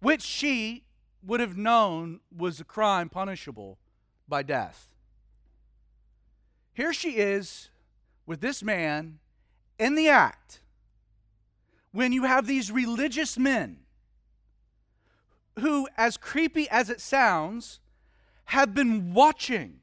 which 0.00 0.22
she 0.22 0.82
would 1.22 1.38
have 1.38 1.56
known 1.56 2.18
was 2.36 2.58
a 2.58 2.64
crime 2.64 3.08
punishable 3.08 3.78
by 4.28 4.42
death. 4.42 4.91
Here 6.72 6.92
she 6.92 7.16
is 7.16 7.70
with 8.26 8.40
this 8.40 8.62
man 8.62 9.18
in 9.78 9.94
the 9.94 10.08
act 10.08 10.60
when 11.90 12.12
you 12.12 12.24
have 12.24 12.46
these 12.46 12.70
religious 12.70 13.38
men 13.38 13.80
who, 15.58 15.86
as 15.96 16.16
creepy 16.16 16.68
as 16.70 16.88
it 16.88 17.00
sounds, 17.00 17.80
have 18.46 18.74
been 18.74 19.12
watching 19.12 19.80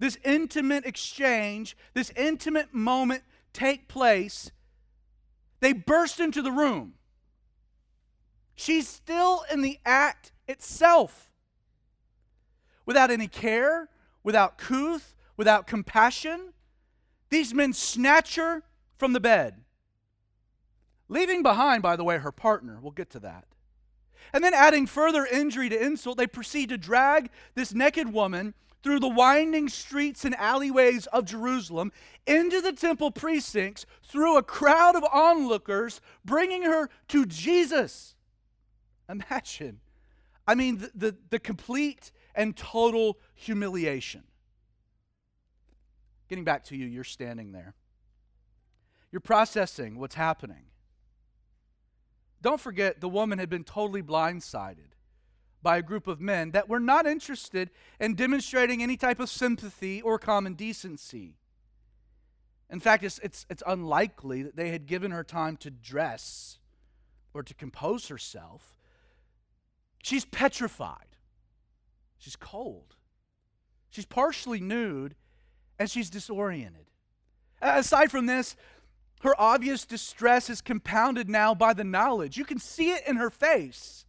this 0.00 0.18
intimate 0.24 0.84
exchange, 0.84 1.76
this 1.94 2.10
intimate 2.16 2.74
moment 2.74 3.22
take 3.52 3.86
place. 3.86 4.50
They 5.60 5.72
burst 5.72 6.18
into 6.18 6.42
the 6.42 6.50
room 6.50 6.94
She's 8.60 8.86
still 8.86 9.42
in 9.50 9.62
the 9.62 9.78
act 9.86 10.32
itself. 10.46 11.30
Without 12.84 13.10
any 13.10 13.26
care, 13.26 13.88
without 14.22 14.58
couth, 14.58 15.14
without 15.40 15.66
compassion, 15.66 16.52
these 17.30 17.54
men 17.54 17.72
snatch 17.72 18.36
her 18.36 18.62
from 18.98 19.14
the 19.14 19.20
bed. 19.20 19.54
Leaving 21.08 21.42
behind, 21.42 21.82
by 21.82 21.96
the 21.96 22.04
way, 22.04 22.18
her 22.18 22.30
partner. 22.30 22.78
We'll 22.78 22.90
get 22.90 23.08
to 23.12 23.20
that. 23.20 23.46
And 24.34 24.44
then 24.44 24.52
adding 24.52 24.86
further 24.86 25.24
injury 25.24 25.70
to 25.70 25.82
insult, 25.82 26.18
they 26.18 26.26
proceed 26.26 26.68
to 26.68 26.76
drag 26.76 27.30
this 27.54 27.72
naked 27.72 28.12
woman 28.12 28.52
through 28.82 29.00
the 29.00 29.08
winding 29.08 29.70
streets 29.70 30.26
and 30.26 30.34
alleyways 30.34 31.06
of 31.06 31.24
Jerusalem 31.24 31.90
into 32.26 32.60
the 32.60 32.72
temple 32.72 33.10
precincts 33.10 33.86
through 34.02 34.36
a 34.36 34.42
crowd 34.42 34.94
of 34.94 35.04
onlookers, 35.10 36.02
bringing 36.22 36.64
her 36.64 36.90
to 37.08 37.24
Jesus. 37.24 38.14
Imagine. 39.08 39.80
I 40.46 40.54
mean, 40.54 40.76
the, 40.76 40.90
the, 40.94 41.16
the 41.30 41.38
complete 41.38 42.12
and 42.34 42.54
total 42.54 43.16
humiliation. 43.34 44.24
Getting 46.30 46.44
back 46.44 46.64
to 46.64 46.76
you, 46.76 46.86
you're 46.86 47.04
standing 47.04 47.52
there. 47.52 47.74
You're 49.12 49.20
processing 49.20 49.98
what's 49.98 50.14
happening. 50.14 50.64
Don't 52.40 52.60
forget, 52.60 53.02
the 53.02 53.08
woman 53.08 53.38
had 53.38 53.50
been 53.50 53.64
totally 53.64 54.02
blindsided 54.02 54.94
by 55.62 55.76
a 55.76 55.82
group 55.82 56.06
of 56.06 56.22
men 56.22 56.52
that 56.52 56.70
were 56.70 56.80
not 56.80 57.06
interested 57.06 57.70
in 57.98 58.14
demonstrating 58.14 58.82
any 58.82 58.96
type 58.96 59.20
of 59.20 59.28
sympathy 59.28 60.00
or 60.00 60.18
common 60.18 60.54
decency. 60.54 61.36
In 62.70 62.80
fact, 62.80 63.04
it's, 63.04 63.18
it's, 63.18 63.44
it's 63.50 63.62
unlikely 63.66 64.42
that 64.42 64.56
they 64.56 64.70
had 64.70 64.86
given 64.86 65.10
her 65.10 65.24
time 65.24 65.58
to 65.58 65.70
dress 65.70 66.58
or 67.34 67.42
to 67.42 67.52
compose 67.52 68.08
herself 68.08 68.74
She's 70.02 70.24
petrified. 70.24 71.16
She's 72.18 72.36
cold. 72.36 72.96
She's 73.90 74.06
partially 74.06 74.60
nude 74.60 75.14
and 75.80 75.90
she's 75.90 76.10
disoriented. 76.10 76.90
Aside 77.62 78.10
from 78.10 78.26
this, 78.26 78.54
her 79.22 79.34
obvious 79.40 79.86
distress 79.86 80.50
is 80.50 80.60
compounded 80.60 81.28
now 81.28 81.54
by 81.54 81.72
the 81.72 81.84
knowledge. 81.84 82.36
You 82.36 82.44
can 82.44 82.58
see 82.58 82.90
it 82.90 83.02
in 83.08 83.16
her 83.16 83.30
face 83.30 84.04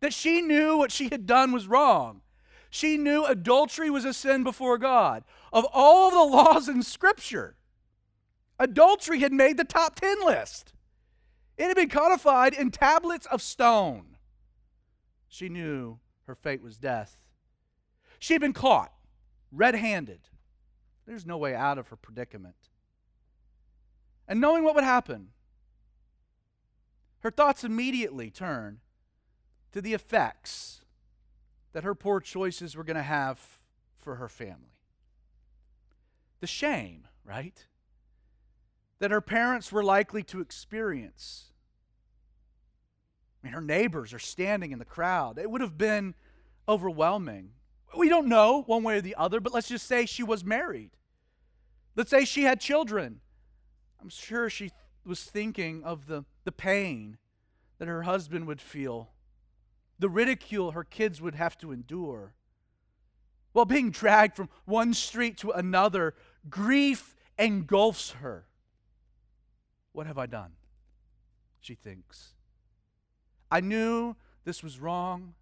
that 0.00 0.14
she 0.14 0.40
knew 0.40 0.78
what 0.78 0.90
she 0.90 1.10
had 1.10 1.26
done 1.26 1.52
was 1.52 1.68
wrong. 1.68 2.22
She 2.70 2.96
knew 2.96 3.26
adultery 3.26 3.90
was 3.90 4.06
a 4.06 4.14
sin 4.14 4.42
before 4.42 4.78
God. 4.78 5.22
Of 5.52 5.66
all 5.72 6.10
the 6.10 6.34
laws 6.36 6.66
in 6.66 6.82
Scripture, 6.82 7.56
adultery 8.58 9.20
had 9.20 9.34
made 9.34 9.58
the 9.58 9.64
top 9.64 9.96
10 9.96 10.24
list. 10.24 10.72
It 11.58 11.66
had 11.66 11.76
been 11.76 11.90
codified 11.90 12.54
in 12.54 12.70
tablets 12.70 13.26
of 13.26 13.42
stone. 13.42 14.16
She 15.28 15.50
knew 15.50 15.98
her 16.26 16.34
fate 16.34 16.62
was 16.62 16.78
death. 16.78 17.18
She 18.18 18.32
had 18.32 18.40
been 18.40 18.54
caught 18.54 18.92
red 19.50 19.74
handed. 19.74 20.20
There's 21.06 21.26
no 21.26 21.36
way 21.36 21.54
out 21.54 21.78
of 21.78 21.88
her 21.88 21.96
predicament. 21.96 22.68
And 24.28 24.40
knowing 24.40 24.64
what 24.64 24.74
would 24.74 24.84
happen, 24.84 25.28
her 27.20 27.30
thoughts 27.30 27.64
immediately 27.64 28.30
turned 28.30 28.78
to 29.72 29.80
the 29.80 29.94
effects 29.94 30.84
that 31.72 31.84
her 31.84 31.94
poor 31.94 32.20
choices 32.20 32.76
were 32.76 32.84
going 32.84 32.96
to 32.96 33.02
have 33.02 33.58
for 33.98 34.16
her 34.16 34.28
family. 34.28 34.76
The 36.40 36.46
shame, 36.46 37.08
right? 37.24 37.66
That 38.98 39.10
her 39.10 39.20
parents 39.20 39.72
were 39.72 39.84
likely 39.84 40.22
to 40.24 40.40
experience 40.40 41.52
I 43.42 43.46
mean, 43.46 43.54
her 43.54 43.60
neighbors 43.60 44.12
are 44.12 44.18
standing 44.18 44.72
in 44.72 44.78
the 44.78 44.84
crowd. 44.84 45.38
It 45.38 45.50
would 45.50 45.60
have 45.60 45.76
been 45.76 46.14
overwhelming. 46.68 47.50
We 47.96 48.08
don't 48.08 48.28
know 48.28 48.62
one 48.66 48.82
way 48.82 48.98
or 48.98 49.00
the 49.00 49.16
other, 49.16 49.40
but 49.40 49.52
let's 49.52 49.68
just 49.68 49.86
say 49.86 50.06
she 50.06 50.22
was 50.22 50.44
married. 50.44 50.90
Let's 51.94 52.10
say 52.10 52.24
she 52.24 52.44
had 52.44 52.60
children. 52.60 53.20
I'm 54.00 54.08
sure 54.08 54.48
she 54.48 54.70
was 55.04 55.22
thinking 55.22 55.84
of 55.84 56.06
the, 56.06 56.24
the 56.44 56.52
pain 56.52 57.18
that 57.78 57.88
her 57.88 58.02
husband 58.02 58.46
would 58.46 58.60
feel, 58.60 59.10
the 59.98 60.08
ridicule 60.08 60.72
her 60.72 60.84
kids 60.84 61.20
would 61.20 61.34
have 61.34 61.58
to 61.58 61.72
endure. 61.72 62.34
While 63.52 63.64
being 63.64 63.90
dragged 63.90 64.36
from 64.36 64.48
one 64.64 64.94
street 64.94 65.36
to 65.38 65.50
another, 65.50 66.14
grief 66.48 67.14
engulfs 67.38 68.12
her. 68.12 68.46
What 69.92 70.06
have 70.06 70.18
I 70.18 70.26
done? 70.26 70.52
She 71.60 71.74
thinks. 71.74 72.34
I 73.50 73.60
knew 73.60 74.16
this 74.44 74.62
was 74.62 74.80
wrong. 74.80 75.34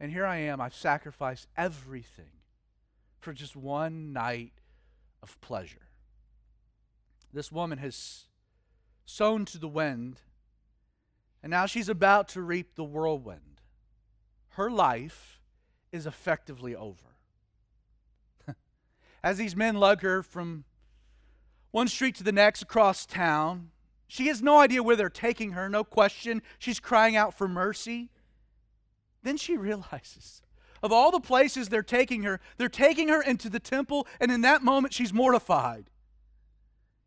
And 0.00 0.10
here 0.10 0.24
I 0.24 0.38
am. 0.38 0.60
I've 0.60 0.74
sacrificed 0.74 1.46
everything 1.56 2.40
for 3.20 3.34
just 3.34 3.54
one 3.54 4.14
night 4.14 4.54
of 5.22 5.38
pleasure. 5.42 5.88
This 7.32 7.52
woman 7.52 7.78
has 7.78 8.24
sown 9.04 9.44
to 9.44 9.58
the 9.58 9.68
wind, 9.68 10.20
and 11.42 11.50
now 11.50 11.66
she's 11.66 11.88
about 11.88 12.28
to 12.28 12.40
reap 12.40 12.74
the 12.74 12.84
whirlwind. 12.84 13.60
Her 14.54 14.70
life 14.70 15.40
is 15.92 16.06
effectively 16.06 16.74
over. 16.74 17.16
As 19.22 19.36
these 19.36 19.54
men 19.54 19.76
lug 19.76 20.00
her 20.00 20.22
from 20.22 20.64
one 21.72 21.88
street 21.88 22.14
to 22.16 22.24
the 22.24 22.32
next 22.32 22.62
across 22.62 23.04
town, 23.04 23.70
she 24.08 24.26
has 24.26 24.42
no 24.42 24.58
idea 24.58 24.82
where 24.82 24.96
they're 24.96 25.08
taking 25.08 25.52
her, 25.52 25.68
no 25.68 25.84
question. 25.84 26.42
She's 26.58 26.80
crying 26.80 27.16
out 27.16 27.36
for 27.36 27.46
mercy. 27.46 28.10
Then 29.22 29.36
she 29.36 29.56
realizes 29.56 30.42
of 30.82 30.92
all 30.92 31.10
the 31.10 31.20
places 31.20 31.68
they're 31.68 31.82
taking 31.82 32.22
her, 32.22 32.40
they're 32.56 32.68
taking 32.68 33.08
her 33.08 33.20
into 33.20 33.50
the 33.50 33.60
temple, 33.60 34.06
and 34.18 34.30
in 34.30 34.40
that 34.42 34.62
moment, 34.62 34.94
she's 34.94 35.12
mortified. 35.12 35.90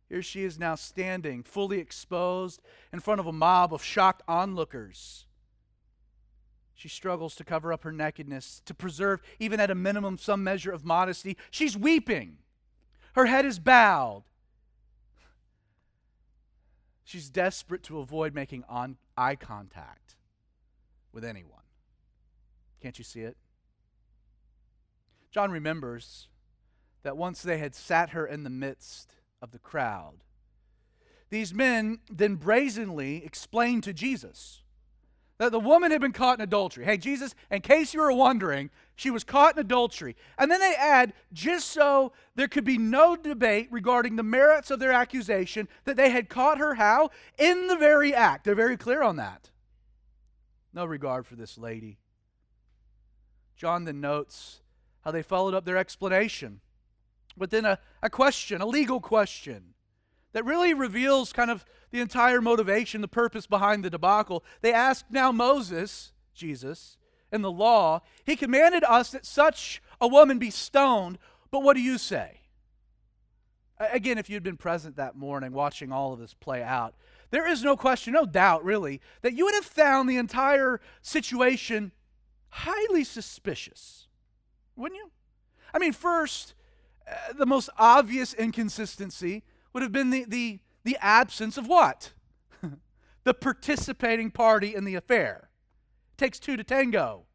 Here 0.10 0.22
she 0.22 0.43
is 0.43 0.60
now 0.60 0.75
standing, 0.75 1.41
fully 1.41 1.79
exposed, 1.79 2.62
in 2.91 3.00
front 3.00 3.20
of 3.20 3.25
a 3.25 3.34
mob 3.34 3.74
of 3.74 3.84
shocked 3.84 4.22
onlookers. 4.27 5.25
She 6.75 6.88
struggles 6.88 7.36
to 7.36 7.43
cover 7.43 7.74
up 7.74 7.84
her 7.84 7.91
nakedness, 7.91 8.62
to 8.65 8.74
preserve, 8.74 9.22
even 9.39 9.60
at 9.60 9.72
a 9.72 9.75
minimum, 9.75 10.17
some 10.17 10.43
measure 10.43 10.72
of 10.72 10.86
modesty. 10.86 11.38
She's 11.50 11.77
weeping. 11.77 12.38
Her 13.13 13.25
head 13.25 13.46
is 13.46 13.58
bowed. 13.58 14.24
She's 17.03 17.29
desperate 17.29 17.84
to 17.84 18.00
avoid 18.00 18.34
making 18.36 18.63
on, 18.70 18.98
eye 19.17 19.36
contact 19.36 20.15
with 21.12 21.24
anyone. 21.24 21.52
Can't 22.84 22.98
you 22.98 23.06
see 23.06 23.22
it? 23.22 23.38
John 25.32 25.52
remembers 25.52 26.28
that 27.04 27.16
once 27.16 27.42
they 27.42 27.58
had 27.58 27.74
sat 27.74 28.10
her 28.10 28.28
in 28.28 28.44
the 28.44 28.50
midst 28.50 29.16
of 29.42 29.52
the 29.52 29.58
crowd, 29.58 30.25
these 31.30 31.54
men 31.54 32.00
then 32.12 32.36
brazenly 32.36 33.24
explained 33.24 33.84
to 33.86 33.94
Jesus 33.94 34.63
that 35.38 35.54
the 35.54 35.62
woman 35.62 35.92
had 35.92 36.02
been 36.02 36.12
caught 36.12 36.40
in 36.40 36.44
adultery. 36.44 36.84
Hey, 36.84 36.98
Jesus, 36.98 37.34
in 37.50 37.62
case 37.62 37.94
you 37.94 38.02
were 38.02 38.12
wondering, 38.12 38.70
she 38.98 39.10
was 39.10 39.24
caught 39.24 39.56
in 39.56 39.62
adultery. 39.62 40.18
And 40.38 40.52
then 40.52 40.60
they 40.60 40.75
add, 40.78 41.13
just 41.32 41.70
so 41.70 42.12
there 42.36 42.50
could 42.50 42.66
be 42.66 42.78
no 42.78 43.16
debate 43.16 43.70
regarding 43.72 44.18
the 44.18 44.24
merits 44.24 44.70
of 44.72 44.80
their 44.80 44.92
accusation, 44.92 45.70
that 45.86 45.96
they 45.96 46.10
had 46.10 46.28
caught 46.28 46.58
her 46.58 46.74
how? 46.74 47.12
In 47.40 47.68
the 47.68 47.78
very 47.78 48.13
act. 48.13 48.44
They're 48.44 48.56
very 48.56 48.78
clear 48.78 49.02
on 49.02 49.16
that. 49.16 49.52
No 50.74 50.84
regard 50.84 51.25
for 51.25 51.38
this 51.38 51.58
lady. 51.58 51.98
John 53.55 53.86
then 53.86 54.01
notes 54.01 54.62
how 55.01 55.12
they 55.12 55.22
followed 55.22 55.53
up 55.53 55.65
their 55.65 55.77
explanation 55.77 56.62
with 57.38 57.50
then 57.50 57.65
a, 57.65 57.79
a 58.01 58.10
question, 58.10 58.62
a 58.62 58.65
legal 58.65 59.00
question, 59.00 59.74
that 60.33 60.45
really 60.45 60.74
reveals 60.74 61.33
kind 61.33 61.51
of 61.51 61.65
the 61.91 62.00
entire 62.00 62.41
motivation, 62.41 63.01
the 63.01 63.07
purpose 63.07 63.45
behind 63.45 63.83
the 63.83 63.89
debacle. 63.89 64.43
They 64.62 64.74
asked 64.74 65.05
now 65.10 65.31
Moses, 65.31 66.12
Jesus, 66.33 66.98
in 67.31 67.41
the 67.41 67.51
law, 67.51 68.01
he 68.24 68.36
commanded 68.36 68.83
us 68.83 69.12
that 69.12 69.25
such 69.25 69.81
a 70.01 70.07
woman 70.07 70.39
be 70.39 70.50
stoned, 70.50 71.17
but 71.51 71.62
what 71.62 71.75
do 71.75 71.81
you 71.81 71.98
say? 71.98 72.41
Again, 73.79 74.17
if 74.17 74.29
you'd 74.29 74.43
been 74.43 74.57
present 74.57 74.95
that 74.95 75.15
morning 75.15 75.51
watching 75.51 75.91
all 75.91 76.13
of 76.13 76.19
this 76.19 76.33
play 76.33 76.63
out, 76.63 76.95
there 77.31 77.48
is 77.48 77.63
no 77.63 77.75
question, 77.75 78.13
no 78.13 78.25
doubt 78.25 78.63
really, 78.63 79.01
that 79.22 79.33
you 79.33 79.45
would 79.45 79.55
have 79.55 79.65
found 79.65 80.07
the 80.07 80.17
entire 80.17 80.79
situation 81.01 81.91
highly 82.53 83.03
suspicious, 83.03 84.07
wouldn't 84.75 85.00
you? 85.00 85.10
I 85.74 85.79
mean, 85.79 85.91
first, 85.91 86.53
uh, 87.10 87.33
the 87.33 87.45
most 87.45 87.69
obvious 87.77 88.33
inconsistency 88.33 89.43
would 89.74 89.81
have 89.81 89.91
been 89.91 90.12
the, 90.12 90.25
the, 90.25 90.60
the 90.83 90.98
absence 91.01 91.57
of 91.57 91.67
what? 91.67 92.13
the 93.24 93.33
participating 93.33 94.29
party 94.29 94.75
in 94.75 94.86
the 94.86 94.95
affair. 94.95 95.50
It 96.13 96.17
takes 96.17 96.39
two 96.39 96.55
to 96.55 96.63
tango. 96.63 97.25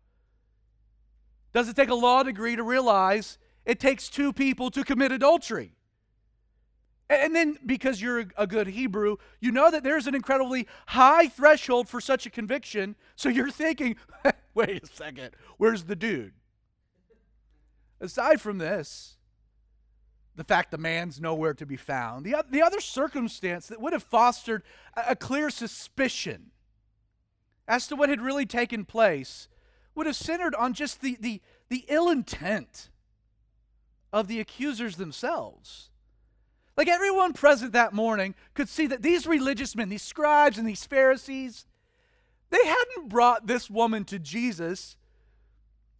Does 1.52 1.68
it 1.68 1.74
take 1.74 1.90
a 1.90 1.94
law 1.94 2.22
degree 2.22 2.54
to 2.54 2.62
realize 2.62 3.38
it 3.64 3.80
takes 3.80 4.08
two 4.08 4.32
people 4.32 4.70
to 4.70 4.84
commit 4.84 5.10
adultery? 5.10 5.77
And 7.10 7.34
then, 7.34 7.56
because 7.64 8.02
you're 8.02 8.26
a 8.36 8.46
good 8.46 8.66
Hebrew, 8.66 9.16
you 9.40 9.50
know 9.50 9.70
that 9.70 9.82
there's 9.82 10.06
an 10.06 10.14
incredibly 10.14 10.68
high 10.88 11.28
threshold 11.28 11.88
for 11.88 12.00
such 12.00 12.26
a 12.26 12.30
conviction. 12.30 12.96
So 13.16 13.30
you're 13.30 13.50
thinking, 13.50 13.96
wait 14.54 14.82
a 14.82 14.86
second, 14.86 15.30
where's 15.56 15.84
the 15.84 15.96
dude? 15.96 16.32
Aside 18.00 18.42
from 18.42 18.58
this, 18.58 19.16
the 20.36 20.44
fact 20.44 20.70
the 20.70 20.78
man's 20.78 21.18
nowhere 21.20 21.54
to 21.54 21.64
be 21.64 21.76
found, 21.76 22.26
the, 22.26 22.44
the 22.50 22.62
other 22.62 22.80
circumstance 22.80 23.66
that 23.68 23.80
would 23.80 23.94
have 23.94 24.02
fostered 24.02 24.62
a, 24.94 25.12
a 25.12 25.16
clear 25.16 25.48
suspicion 25.48 26.50
as 27.66 27.86
to 27.88 27.96
what 27.96 28.08
had 28.08 28.20
really 28.20 28.46
taken 28.46 28.84
place 28.84 29.48
would 29.94 30.06
have 30.06 30.14
centered 30.14 30.54
on 30.54 30.74
just 30.74 31.00
the, 31.00 31.16
the, 31.20 31.40
the 31.70 31.84
ill 31.88 32.08
intent 32.08 32.90
of 34.12 34.28
the 34.28 34.40
accusers 34.40 34.96
themselves. 34.96 35.90
Like 36.78 36.86
everyone 36.86 37.32
present 37.32 37.72
that 37.72 37.92
morning 37.92 38.36
could 38.54 38.68
see 38.68 38.86
that 38.86 39.02
these 39.02 39.26
religious 39.26 39.74
men, 39.74 39.88
these 39.88 40.00
scribes 40.00 40.58
and 40.58 40.66
these 40.66 40.86
Pharisees, 40.86 41.66
they 42.50 42.64
hadn't 42.64 43.08
brought 43.08 43.48
this 43.48 43.68
woman 43.68 44.04
to 44.04 44.20
Jesus 44.20 44.96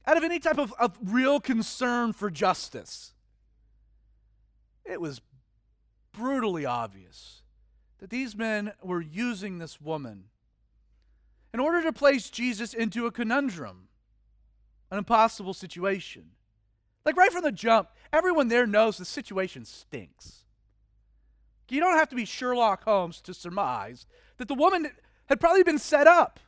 out 0.07 0.17
of 0.17 0.23
any 0.23 0.39
type 0.39 0.57
of, 0.57 0.73
of 0.79 0.97
real 1.03 1.41
concern 1.41 2.13
for 2.13 2.31
justice. 2.31 3.13
It 4.85 5.01
was 5.01 5.21
brutally 6.13 6.65
obvious 6.65 7.43
that 7.99 8.11
these 8.11 8.37
men 8.37 8.73
were 8.81 9.01
using 9.01 9.59
this 9.59 9.81
woman 9.81 10.27
in 11.53 11.59
order 11.59 11.83
to 11.83 11.93
place 11.93 12.31
Jesus 12.31 12.73
into 12.73 13.07
a 13.07 13.11
conundrum, 13.11 13.89
an 14.93 14.99
impossible 14.99 15.55
situation. 15.55 16.31
Like 17.05 17.17
right 17.17 17.33
from 17.33 17.43
the 17.43 17.51
jump, 17.51 17.89
everyone 18.13 18.47
there 18.47 18.67
knows 18.67 18.97
the 18.97 19.05
situation 19.05 19.65
stinks. 19.65 20.45
You 21.71 21.81
don't 21.81 21.97
have 21.97 22.09
to 22.11 22.17
be 22.17 22.25
Sherlock 22.25 22.85
Holmes 22.85 23.21
to 23.23 23.35
surmise 23.35 24.07
that 24.39 24.49
the 24.49 24.55
woman 24.55 24.91
had 25.27 25.41
probably 25.41 25.63
been 25.63 25.79
set 25.79 26.07
up 26.07 26.41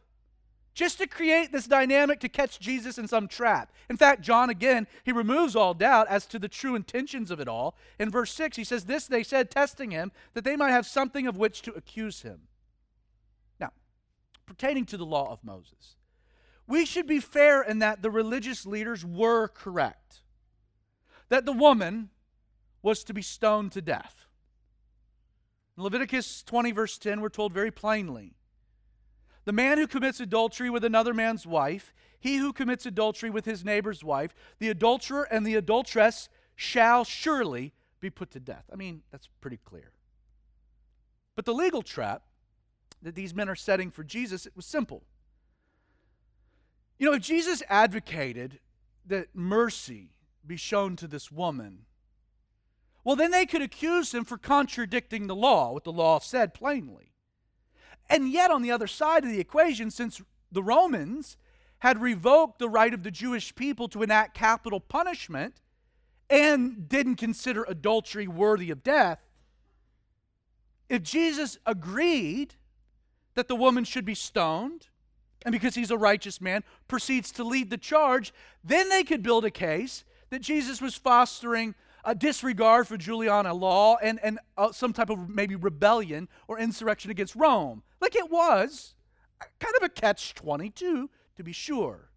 just 0.73 0.99
to 0.99 1.07
create 1.07 1.53
this 1.53 1.67
dynamic 1.67 2.21
to 2.21 2.29
catch 2.29 2.61
Jesus 2.61 2.97
in 2.97 3.09
some 3.09 3.29
trap. 3.29 3.73
In 3.89 3.97
fact, 3.97 4.23
John 4.23 4.49
again, 4.51 4.87
he 5.05 5.13
removes 5.13 5.57
all 5.57 5.75
doubt 5.75 6.09
as 6.09 6.27
to 6.27 6.39
the 6.39 6.49
true 6.49 6.75
intentions 6.75 7.31
of 7.31 7.41
it 7.41 7.49
all. 7.49 7.77
In 7.99 8.11
verse 8.11 8.33
6, 8.33 8.57
he 8.57 8.65
says, 8.65 8.85
This 8.85 9.07
they 9.07 9.23
said, 9.23 9.51
testing 9.51 9.91
him, 9.91 10.13
that 10.35 10.45
they 10.45 10.57
might 10.57 10.71
have 10.71 10.87
something 10.87 11.27
of 11.27 11.37
which 11.37 11.63
to 11.63 11.73
accuse 11.73 12.23
him. 12.23 12.43
Now, 13.59 13.73
pertaining 14.47 14.87
to 14.87 14.97
the 14.97 15.05
law 15.05 15.31
of 15.31 15.45
Moses, 15.45 15.97
we 16.67 16.87
should 16.87 17.07
be 17.07 17.19
fair 17.19 17.63
in 17.63 17.81
that 17.81 18.01
the 18.01 18.11
religious 18.11 18.65
leaders 18.65 19.05
were 19.05 19.49
correct, 19.49 20.21
that 21.29 21.45
the 21.45 21.53
woman 21.53 22.11
was 22.81 23.03
to 23.05 23.13
be 23.13 23.23
stoned 23.23 23.73
to 23.73 23.83
death. 23.83 24.27
In 25.81 25.85
Leviticus 25.85 26.43
20, 26.43 26.73
verse 26.73 26.99
10, 26.99 27.23
we're 27.23 27.31
told 27.31 27.55
very 27.55 27.71
plainly 27.71 28.35
the 29.47 29.53
man 29.53 29.79
who 29.79 29.87
commits 29.87 30.21
adultery 30.21 30.69
with 30.69 30.85
another 30.85 31.15
man's 31.15 31.47
wife, 31.47 31.95
he 32.19 32.37
who 32.37 32.53
commits 32.53 32.85
adultery 32.85 33.31
with 33.31 33.47
his 33.47 33.65
neighbor's 33.65 34.05
wife, 34.05 34.35
the 34.59 34.69
adulterer 34.69 35.23
and 35.31 35.47
the 35.47 35.55
adulteress 35.55 36.29
shall 36.55 37.03
surely 37.03 37.73
be 37.99 38.11
put 38.11 38.31
to 38.33 38.41
death. 38.41 38.65
I 38.71 38.77
mean, 38.77 39.01
that's 39.11 39.31
pretty 39.41 39.57
clear. 39.57 39.93
But 41.35 41.47
the 41.47 41.55
legal 41.55 41.81
trap 41.81 42.25
that 43.01 43.15
these 43.15 43.35
men 43.35 43.49
are 43.49 43.57
setting 43.57 43.91
for 43.91 44.05
Jesus, 44.05 44.45
it 44.45 44.53
was 44.55 44.67
simple. 44.67 45.03
You 46.99 47.07
know, 47.07 47.15
if 47.15 47.23
Jesus 47.23 47.63
advocated 47.71 48.61
that 49.07 49.29
mercy 49.35 50.11
be 50.47 50.59
shown 50.59 50.97
to 50.97 51.09
this 51.09 51.33
woman, 51.33 51.87
well, 53.05 53.17
then 53.17 53.31
they 53.31 53.47
could 53.47 53.63
accuse 53.63 54.13
him 54.13 54.25
for 54.25 54.37
contradicting 54.37 55.27
the 55.27 55.35
law, 55.35 55.73
what 55.73 55.85
the 55.85 55.93
law 55.93 56.19
said 56.19 56.53
plainly. 56.55 57.13
And 58.09 58.31
yet, 58.31 58.51
on 58.51 58.63
the 58.63 58.73
other 58.73 58.87
side 58.87 59.25
of 59.25 59.31
the 59.31 59.41
equation, 59.41 59.91
since 59.91 60.21
the 60.51 60.63
Romans 60.63 61.37
had 61.79 62.03
revoked 62.03 62.59
the 62.59 62.69
right 62.69 62.93
of 62.93 63.03
the 63.03 63.11
Jewish 63.11 63.55
people 63.55 63.89
to 63.89 64.03
enact 64.03 64.35
capital 64.35 64.81
punishment 64.81 65.61
and 66.29 66.89
didn't 66.89 67.17
consider 67.17 67.65
adultery 67.65 68.29
worthy 68.29 68.71
of 68.71 68.83
death, 68.83 69.21
if 70.89 71.03
Jesus 71.03 71.57
agreed 71.65 72.55
that 73.35 73.49
the 73.49 73.57
woman 73.57 73.85
should 73.85 74.05
be 74.05 74.15
stoned, 74.15 74.89
and 75.45 75.53
because 75.53 75.77
he's 75.77 75.91
a 75.91 75.97
righteous 75.97 76.41
man, 76.41 76.65
proceeds 76.89 77.31
to 77.33 77.45
lead 77.45 77.71
the 77.71 77.79
charge, 77.79 78.35
then 78.63 78.89
they 78.89 79.05
could 79.05 79.23
build 79.23 79.45
a 79.45 79.51
case 79.51 80.05
that 80.31 80.43
Jesus 80.43 80.83
was 80.83 80.97
fostering 80.97 81.75
a 82.05 82.15
disregard 82.15 82.87
for 82.87 82.97
Juliana 82.97 83.55
law 83.55 83.97
and, 84.03 84.19
and 84.23 84.39
uh, 84.57 84.73
some 84.73 84.93
type 84.93 85.11
of 85.11 85.29
maybe 85.29 85.55
rebellion 85.55 86.29
or 86.49 86.59
insurrection 86.59 87.11
against 87.11 87.35
Rome. 87.35 87.83
Like 88.01 88.17
it 88.17 88.31
was 88.31 88.95
kind 89.59 89.75
of 89.77 89.83
a 89.83 89.89
catch 89.89 90.35
22, 90.35 91.11
to 91.37 91.43
be 91.43 91.53
sure. 91.53 92.11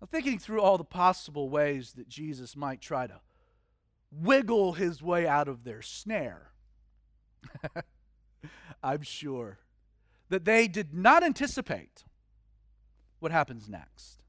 Now, 0.00 0.08
thinking 0.10 0.38
through 0.38 0.62
all 0.62 0.78
the 0.78 0.84
possible 0.84 1.48
ways 1.48 1.92
that 1.92 2.08
Jesus 2.08 2.56
might 2.56 2.80
try 2.80 3.06
to 3.06 3.20
wiggle 4.10 4.72
his 4.72 5.02
way 5.02 5.26
out 5.26 5.48
of 5.48 5.64
their 5.64 5.82
snare, 5.82 6.52
I'm 8.82 9.02
sure 9.02 9.58
that 10.30 10.44
they 10.44 10.68
did 10.68 10.94
not 10.94 11.22
anticipate 11.22 12.04
what 13.18 13.32
happens 13.32 13.68
next. 13.68 14.22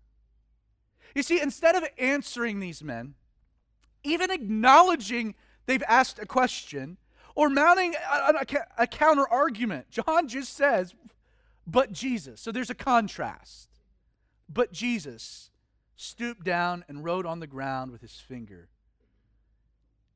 You 1.15 1.23
see, 1.23 1.41
instead 1.41 1.75
of 1.75 1.83
answering 1.97 2.59
these 2.59 2.83
men, 2.83 3.15
even 4.03 4.31
acknowledging 4.31 5.35
they've 5.65 5.83
asked 5.87 6.19
a 6.19 6.25
question 6.25 6.97
or 7.35 7.49
mounting 7.49 7.95
a, 7.95 8.33
a, 8.33 8.45
a 8.79 8.87
counter 8.87 9.27
argument. 9.27 9.89
John 9.89 10.27
just 10.27 10.55
says, 10.55 10.93
but 11.67 11.91
Jesus. 11.91 12.41
So 12.41 12.51
there's 12.51 12.69
a 12.69 12.75
contrast. 12.75 13.69
But 14.49 14.71
Jesus 14.71 15.49
stooped 15.95 16.43
down 16.43 16.83
and 16.87 17.03
wrote 17.03 17.25
on 17.25 17.39
the 17.39 17.47
ground 17.47 17.91
with 17.91 18.01
his 18.01 18.19
finger 18.19 18.67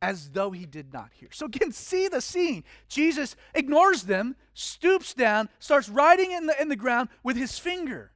as 0.01 0.31
though 0.31 0.51
he 0.51 0.65
did 0.65 0.93
not 0.93 1.09
hear. 1.13 1.29
So 1.31 1.45
again, 1.45 1.71
see 1.71 2.07
the 2.07 2.21
scene. 2.21 2.63
Jesus 2.89 3.35
ignores 3.53 4.03
them, 4.03 4.35
stoops 4.53 5.13
down, 5.13 5.49
starts 5.59 5.89
writing 5.89 6.31
in 6.31 6.47
the, 6.47 6.61
in 6.61 6.69
the 6.69 6.75
ground 6.75 7.09
with 7.23 7.37
his 7.37 7.57
finger. 7.57 8.11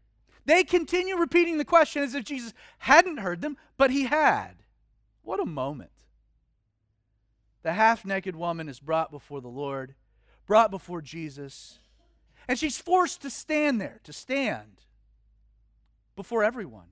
They 0.45 0.63
continue 0.63 1.15
repeating 1.15 1.57
the 1.57 1.65
question 1.65 2.03
as 2.03 2.15
if 2.15 2.25
Jesus 2.25 2.53
hadn't 2.79 3.17
heard 3.17 3.41
them, 3.41 3.57
but 3.77 3.91
he 3.91 4.03
had. 4.03 4.55
What 5.29 5.39
a 5.39 5.45
moment. 5.45 5.91
The 7.61 7.73
half 7.73 8.03
naked 8.03 8.35
woman 8.35 8.67
is 8.67 8.79
brought 8.79 9.11
before 9.11 9.41
the 9.41 9.47
Lord, 9.47 9.93
brought 10.47 10.71
before 10.71 11.03
Jesus, 11.03 11.77
and 12.47 12.57
she's 12.57 12.79
forced 12.79 13.21
to 13.21 13.29
stand 13.29 13.79
there, 13.79 13.99
to 14.05 14.11
stand 14.11 14.81
before 16.15 16.43
everyone, 16.43 16.87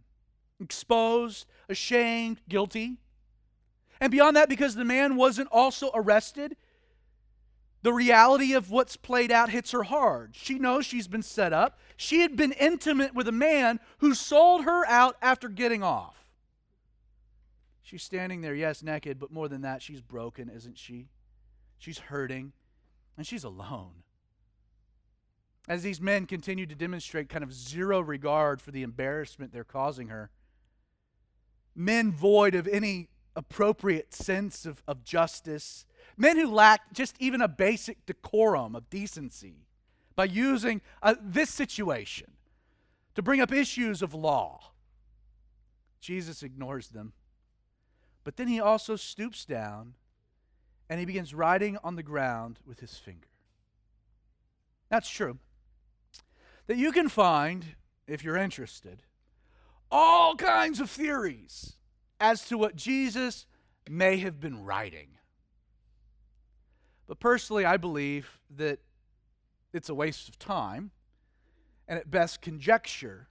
exposed, 0.61 1.47
ashamed, 1.67 2.39
guilty. 2.47 2.97
And 3.99 4.11
beyond 4.11 4.35
that, 4.35 4.49
because 4.49 4.75
the 4.75 4.85
man 4.85 5.15
wasn't 5.15 5.49
also 5.51 5.89
arrested, 5.95 6.57
the 7.81 7.91
reality 7.91 8.53
of 8.53 8.69
what's 8.69 8.97
played 8.97 9.31
out 9.31 9.49
hits 9.49 9.71
her 9.71 9.81
hard. 9.81 10.35
She 10.35 10.59
knows 10.59 10.85
she's 10.85 11.07
been 11.07 11.23
set 11.23 11.53
up. 11.53 11.79
She 11.95 12.19
had 12.19 12.35
been 12.35 12.51
intimate 12.51 13.15
with 13.15 13.27
a 13.27 13.31
man 13.31 13.79
who 13.97 14.13
sold 14.13 14.65
her 14.65 14.85
out 14.85 15.17
after 15.23 15.49
getting 15.49 15.81
off. 15.81 16.26
She's 17.87 18.03
standing 18.03 18.41
there, 18.41 18.53
yes, 18.53 18.83
naked, 18.83 19.17
but 19.17 19.31
more 19.31 19.47
than 19.47 19.61
that, 19.61 19.81
she's 19.81 20.01
broken, 20.01 20.49
isn't 20.49 20.77
she? 20.77 21.07
She's 21.77 21.99
hurting, 21.99 22.51
and 23.15 23.25
she's 23.25 23.45
alone. 23.45 24.03
As 25.69 25.83
these 25.83 26.01
men 26.01 26.25
continue 26.25 26.65
to 26.65 26.75
demonstrate 26.75 27.29
kind 27.29 27.45
of 27.45 27.53
zero 27.53 28.01
regard 28.01 28.61
for 28.61 28.71
the 28.71 28.83
embarrassment 28.83 29.53
they're 29.53 29.63
causing 29.63 30.09
her, 30.09 30.31
men 31.77 32.11
void 32.11 32.55
of 32.55 32.67
any 32.67 33.07
appropriate 33.37 34.13
sense 34.13 34.65
of, 34.65 34.83
of 34.85 35.05
justice, 35.05 35.85
men 36.17 36.35
who 36.35 36.51
lack 36.51 36.91
just 36.91 37.15
even 37.19 37.41
a 37.41 37.47
basic 37.47 38.05
decorum 38.05 38.75
of 38.75 38.89
decency 38.89 39.65
by 40.13 40.25
using 40.25 40.81
uh, 41.01 41.15
this 41.23 41.49
situation 41.49 42.31
to 43.15 43.21
bring 43.21 43.39
up 43.39 43.53
issues 43.53 44.01
of 44.01 44.13
law. 44.13 44.73
Jesus 46.01 46.43
ignores 46.43 46.89
them. 46.89 47.13
But 48.27 48.35
then 48.35 48.49
he 48.49 48.59
also 48.59 48.97
stoops 48.97 49.45
down 49.45 49.93
and 50.89 50.99
he 50.99 51.05
begins 51.05 51.33
writing 51.33 51.77
on 51.81 51.95
the 51.95 52.03
ground 52.03 52.59
with 52.65 52.81
his 52.81 52.97
finger. 52.97 53.29
That's 54.89 55.09
true. 55.09 55.37
That 56.65 56.75
you 56.75 56.91
can 56.91 57.07
find, 57.07 57.63
if 58.05 58.25
you're 58.25 58.35
interested, 58.35 59.03
all 59.89 60.35
kinds 60.35 60.81
of 60.81 60.89
theories 60.89 61.77
as 62.19 62.43
to 62.49 62.57
what 62.57 62.75
Jesus 62.75 63.45
may 63.89 64.17
have 64.17 64.41
been 64.41 64.65
writing. 64.65 65.11
But 67.07 67.21
personally, 67.21 67.63
I 67.63 67.77
believe 67.77 68.41
that 68.57 68.79
it's 69.71 69.87
a 69.87 69.95
waste 69.95 70.27
of 70.27 70.37
time 70.37 70.91
and 71.87 71.97
at 71.97 72.11
best 72.11 72.41
conjecture 72.41 73.29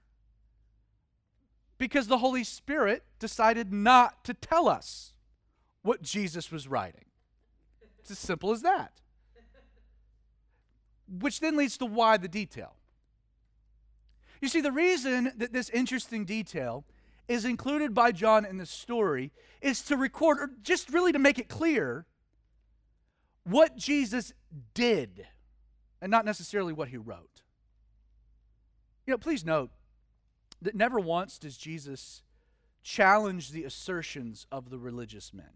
because 1.78 2.06
the 2.06 2.18
Holy 2.18 2.44
Spirit 2.44 3.04
decided 3.18 3.72
not 3.72 4.24
to 4.24 4.34
tell 4.34 4.68
us 4.68 5.14
what 5.82 6.02
Jesus 6.02 6.50
was 6.50 6.66
writing. 6.66 7.04
It's 7.98 8.10
as 8.10 8.18
simple 8.18 8.52
as 8.52 8.62
that. 8.62 8.92
Which 11.08 11.40
then 11.40 11.56
leads 11.56 11.76
to 11.78 11.86
why 11.86 12.16
the 12.16 12.28
detail. 12.28 12.74
You 14.40 14.48
see, 14.48 14.60
the 14.60 14.72
reason 14.72 15.32
that 15.36 15.52
this 15.52 15.70
interesting 15.70 16.24
detail 16.24 16.84
is 17.28 17.44
included 17.44 17.94
by 17.94 18.12
John 18.12 18.44
in 18.44 18.56
the 18.58 18.66
story 18.66 19.32
is 19.60 19.82
to 19.82 19.96
record, 19.96 20.38
or 20.38 20.50
just 20.62 20.90
really 20.90 21.12
to 21.12 21.18
make 21.18 21.38
it 21.38 21.48
clear, 21.48 22.06
what 23.44 23.76
Jesus 23.76 24.32
did 24.74 25.26
and 26.00 26.10
not 26.10 26.24
necessarily 26.24 26.72
what 26.72 26.88
he 26.88 26.96
wrote. 26.96 27.42
You 29.06 29.12
know, 29.12 29.18
please 29.18 29.44
note 29.44 29.70
that 30.66 30.74
never 30.74 31.00
once 31.00 31.38
does 31.38 31.56
Jesus 31.56 32.22
challenge 32.82 33.50
the 33.50 33.64
assertions 33.64 34.46
of 34.52 34.70
the 34.70 34.78
religious 34.78 35.32
men. 35.32 35.50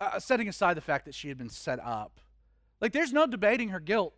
Uh, 0.00 0.18
setting 0.18 0.48
aside 0.48 0.76
the 0.76 0.82
fact 0.82 1.04
that 1.04 1.14
she 1.14 1.28
had 1.28 1.38
been 1.38 1.48
set 1.48 1.78
up. 1.80 2.20
Like, 2.80 2.92
there's 2.92 3.12
no 3.12 3.26
debating 3.26 3.68
her 3.68 3.80
guilt. 3.80 4.14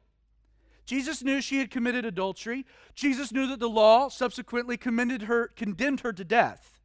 Jesus 0.86 1.22
knew 1.22 1.40
she 1.40 1.58
had 1.58 1.70
committed 1.70 2.04
adultery. 2.04 2.64
Jesus 2.94 3.32
knew 3.32 3.46
that 3.48 3.60
the 3.60 3.68
law 3.68 4.08
subsequently 4.08 4.76
commended 4.76 5.22
her, 5.22 5.48
condemned 5.48 6.00
her 6.00 6.12
to 6.12 6.24
death. 6.24 6.80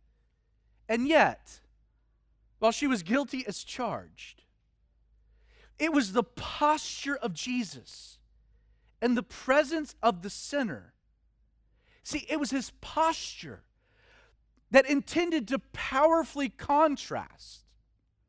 And 0.89 1.07
yet, 1.07 1.61
while 2.59 2.71
she 2.71 2.87
was 2.87 3.03
guilty 3.03 3.45
as 3.47 3.63
charged, 3.63 4.43
it 5.79 5.93
was 5.93 6.13
the 6.13 6.23
posture 6.23 7.15
of 7.15 7.33
Jesus 7.33 8.17
and 9.01 9.15
the 9.15 9.23
presence 9.23 9.95
of 10.03 10.21
the 10.21 10.29
sinner. 10.29 10.93
See, 12.03 12.25
it 12.29 12.39
was 12.39 12.51
his 12.51 12.71
posture 12.81 13.63
that 14.71 14.89
intended 14.89 15.47
to 15.49 15.59
powerfully 15.73 16.49
contrast 16.49 17.65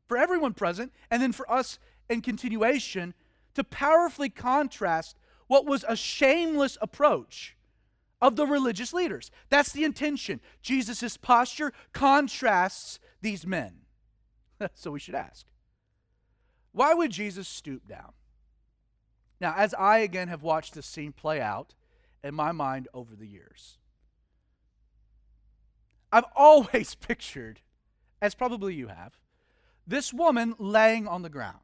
for 0.07 0.17
everyone 0.17 0.53
present 0.53 0.91
and 1.09 1.21
then 1.21 1.31
for 1.31 1.49
us 1.51 1.79
in 2.09 2.21
continuation 2.21 3.13
to 3.55 3.63
powerfully 3.63 4.29
contrast 4.29 5.17
what 5.47 5.65
was 5.65 5.85
a 5.87 5.95
shameless 5.95 6.77
approach 6.81 7.55
of 8.21 8.35
the 8.35 8.45
religious 8.45 8.93
leaders. 8.93 9.31
That's 9.49 9.71
the 9.71 9.83
intention. 9.83 10.39
Jesus' 10.61 11.17
posture 11.17 11.73
contrasts 11.91 12.99
these 13.21 13.45
men. 13.45 13.81
so 14.73 14.91
we 14.91 14.99
should 14.99 15.15
ask 15.15 15.45
why 16.71 16.93
would 16.93 17.11
Jesus 17.11 17.47
stoop 17.47 17.87
down? 17.87 18.13
Now, 19.39 19.53
as 19.55 19.73
I 19.75 19.99
again 19.99 20.27
have 20.29 20.41
watched 20.41 20.73
this 20.73 20.87
scene 20.87 21.11
play 21.11 21.39
out 21.39 21.75
in 22.23 22.33
my 22.35 22.51
mind 22.51 22.87
over 22.93 23.15
the 23.15 23.27
years, 23.27 23.77
I've 26.11 26.25
always 26.35 26.95
pictured, 26.95 27.61
as 28.21 28.35
probably 28.35 28.75
you 28.75 28.87
have, 28.87 29.13
this 29.85 30.13
woman 30.13 30.55
laying 30.59 31.07
on 31.07 31.23
the 31.23 31.29
ground 31.29 31.59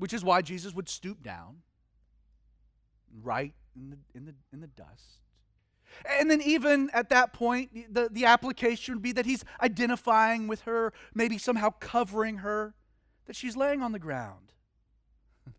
which 0.00 0.14
is 0.14 0.24
why 0.24 0.40
Jesus 0.40 0.74
would 0.74 0.88
stoop 0.88 1.22
down, 1.22 1.58
right 3.22 3.52
in 3.76 3.90
the, 3.90 3.98
in 4.14 4.24
the, 4.24 4.34
in 4.50 4.60
the 4.62 4.66
dust. 4.66 5.20
And 6.18 6.30
then, 6.30 6.40
even 6.40 6.88
at 6.94 7.10
that 7.10 7.34
point, 7.34 7.92
the, 7.92 8.08
the 8.10 8.24
application 8.24 8.94
would 8.94 9.02
be 9.02 9.12
that 9.12 9.26
he's 9.26 9.44
identifying 9.60 10.48
with 10.48 10.62
her, 10.62 10.94
maybe 11.14 11.36
somehow 11.36 11.70
covering 11.80 12.38
her, 12.38 12.74
that 13.26 13.36
she's 13.36 13.56
laying 13.56 13.82
on 13.82 13.92
the 13.92 13.98
ground. 13.98 14.54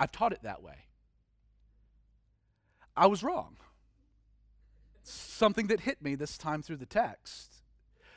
I've 0.00 0.12
taught 0.12 0.32
it 0.32 0.44
that 0.44 0.62
way. 0.62 0.85
I 2.96 3.06
was 3.06 3.22
wrong. 3.22 3.56
Something 5.02 5.66
that 5.68 5.80
hit 5.80 6.02
me 6.02 6.14
this 6.14 6.38
time 6.38 6.62
through 6.62 6.76
the 6.76 6.86
text. 6.86 7.56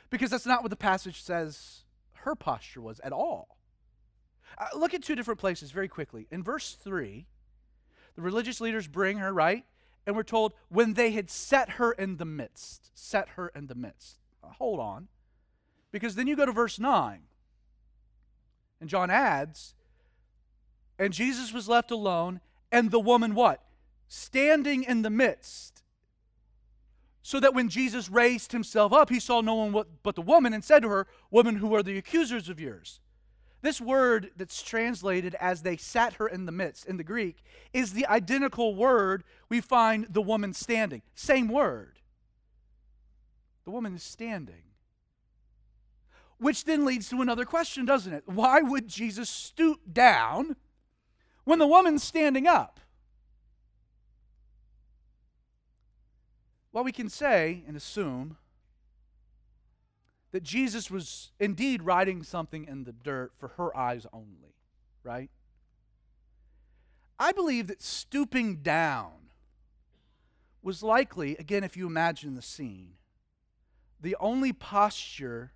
Because 0.08 0.30
that's 0.30 0.46
not 0.46 0.62
what 0.62 0.70
the 0.70 0.76
passage 0.76 1.22
says 1.22 1.84
her 2.12 2.34
posture 2.34 2.80
was 2.80 3.00
at 3.00 3.12
all. 3.12 3.56
Uh, 4.58 4.66
look 4.76 4.94
at 4.94 5.02
two 5.02 5.14
different 5.14 5.40
places 5.40 5.70
very 5.70 5.88
quickly. 5.88 6.26
In 6.30 6.42
verse 6.42 6.76
3, 6.82 7.26
the 8.16 8.22
religious 8.22 8.60
leaders 8.60 8.88
bring 8.88 9.18
her, 9.18 9.32
right? 9.32 9.64
And 10.06 10.16
we're 10.16 10.22
told, 10.22 10.52
when 10.68 10.94
they 10.94 11.12
had 11.12 11.30
set 11.30 11.70
her 11.70 11.92
in 11.92 12.16
the 12.16 12.24
midst, 12.24 12.90
set 12.98 13.30
her 13.30 13.48
in 13.54 13.68
the 13.68 13.74
midst. 13.74 14.18
Uh, 14.42 14.48
hold 14.58 14.80
on. 14.80 15.08
Because 15.92 16.14
then 16.14 16.26
you 16.26 16.36
go 16.36 16.46
to 16.46 16.52
verse 16.52 16.78
9. 16.78 17.20
And 18.80 18.88
John 18.88 19.10
adds, 19.10 19.74
and 20.98 21.12
Jesus 21.12 21.52
was 21.52 21.68
left 21.68 21.90
alone, 21.90 22.40
and 22.72 22.90
the 22.90 23.00
woman 23.00 23.34
what? 23.34 23.62
Standing 24.12 24.82
in 24.82 25.02
the 25.02 25.08
midst. 25.08 25.84
So 27.22 27.38
that 27.38 27.54
when 27.54 27.68
Jesus 27.68 28.10
raised 28.10 28.50
himself 28.50 28.92
up, 28.92 29.08
he 29.08 29.20
saw 29.20 29.40
no 29.40 29.54
one 29.54 29.84
but 30.02 30.16
the 30.16 30.20
woman 30.20 30.52
and 30.52 30.64
said 30.64 30.82
to 30.82 30.88
her, 30.88 31.06
Woman, 31.30 31.56
who 31.56 31.72
are 31.76 31.82
the 31.82 31.96
accusers 31.96 32.48
of 32.48 32.58
yours? 32.58 32.98
This 33.62 33.80
word 33.80 34.32
that's 34.36 34.62
translated 34.62 35.36
as 35.38 35.62
they 35.62 35.76
sat 35.76 36.14
her 36.14 36.26
in 36.26 36.44
the 36.46 36.50
midst 36.50 36.86
in 36.86 36.96
the 36.96 37.04
Greek 37.04 37.44
is 37.72 37.92
the 37.92 38.06
identical 38.06 38.74
word 38.74 39.22
we 39.48 39.60
find 39.60 40.08
the 40.10 40.22
woman 40.22 40.54
standing. 40.54 41.02
Same 41.14 41.46
word. 41.46 42.00
The 43.64 43.70
woman 43.70 43.94
is 43.94 44.02
standing. 44.02 44.64
Which 46.38 46.64
then 46.64 46.84
leads 46.84 47.08
to 47.10 47.22
another 47.22 47.44
question, 47.44 47.84
doesn't 47.84 48.12
it? 48.12 48.24
Why 48.26 48.60
would 48.60 48.88
Jesus 48.88 49.30
stoop 49.30 49.80
down 49.92 50.56
when 51.44 51.60
the 51.60 51.66
woman's 51.68 52.02
standing 52.02 52.48
up? 52.48 52.79
Well, 56.72 56.84
we 56.84 56.92
can 56.92 57.08
say 57.08 57.64
and 57.66 57.76
assume 57.76 58.36
that 60.32 60.42
Jesus 60.42 60.90
was 60.90 61.32
indeed 61.40 61.82
writing 61.82 62.22
something 62.22 62.64
in 62.64 62.84
the 62.84 62.92
dirt 62.92 63.32
for 63.36 63.48
her 63.56 63.76
eyes 63.76 64.06
only, 64.12 64.54
right? 65.02 65.30
I 67.18 67.32
believe 67.32 67.66
that 67.66 67.82
stooping 67.82 68.56
down 68.56 69.12
was 70.62 70.82
likely, 70.82 71.36
again, 71.36 71.64
if 71.64 71.76
you 71.76 71.86
imagine 71.86 72.34
the 72.34 72.42
scene, 72.42 72.92
the 74.00 74.16
only 74.20 74.52
posture 74.52 75.52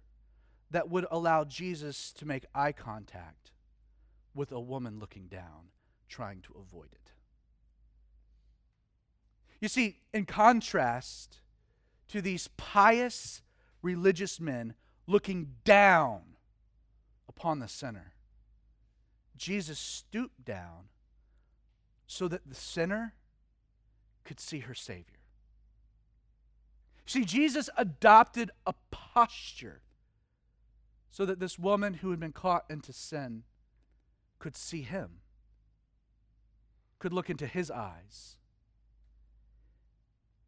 that 0.71 0.91
would 0.91 1.07
allow 1.11 1.45
Jesus 1.45 2.13
to 2.13 2.27
make 2.27 2.45
eye 2.55 2.73
contact 2.73 3.53
with 4.35 4.51
a 4.51 4.61
woman 4.61 4.99
looking 4.99 5.29
down, 5.29 5.71
trying 6.09 6.41
to 6.43 6.55
avoid 6.59 6.89
it. 6.93 7.04
You 9.65 9.69
see, 9.69 9.97
in 10.13 10.27
contrast 10.27 11.39
to 12.09 12.21
these 12.21 12.51
pious 12.59 13.41
religious 13.81 14.39
men 14.39 14.75
looking 15.07 15.55
down 15.65 16.37
upon 17.31 17.61
the 17.61 17.67
sinner, 17.67 18.13
Jesus 19.39 19.79
stooped 19.79 20.45
down 20.45 20.91
so 22.07 22.29
that 22.29 22.47
the 22.47 22.55
sinner 22.55 23.15
could 24.23 24.39
see 24.39 24.59
her 24.59 24.75
Savior. 24.75 25.23
See, 27.07 27.25
Jesus 27.25 27.71
adopted 27.79 28.51
a 28.67 28.75
posture 28.91 29.81
so 31.11 31.25
that 31.25 31.41
this 31.41 31.59
woman 31.59 31.95
who 31.95 32.11
had 32.11 32.21
been 32.21 32.33
caught 32.33 32.67
into 32.69 32.93
sin 32.93 33.45
could 34.39 34.59
see 34.59 34.83
him, 34.83 35.21
could 36.99 37.15
look 37.15 37.31
into 37.31 37.47
his 37.47 37.71
eyes, 37.71 38.37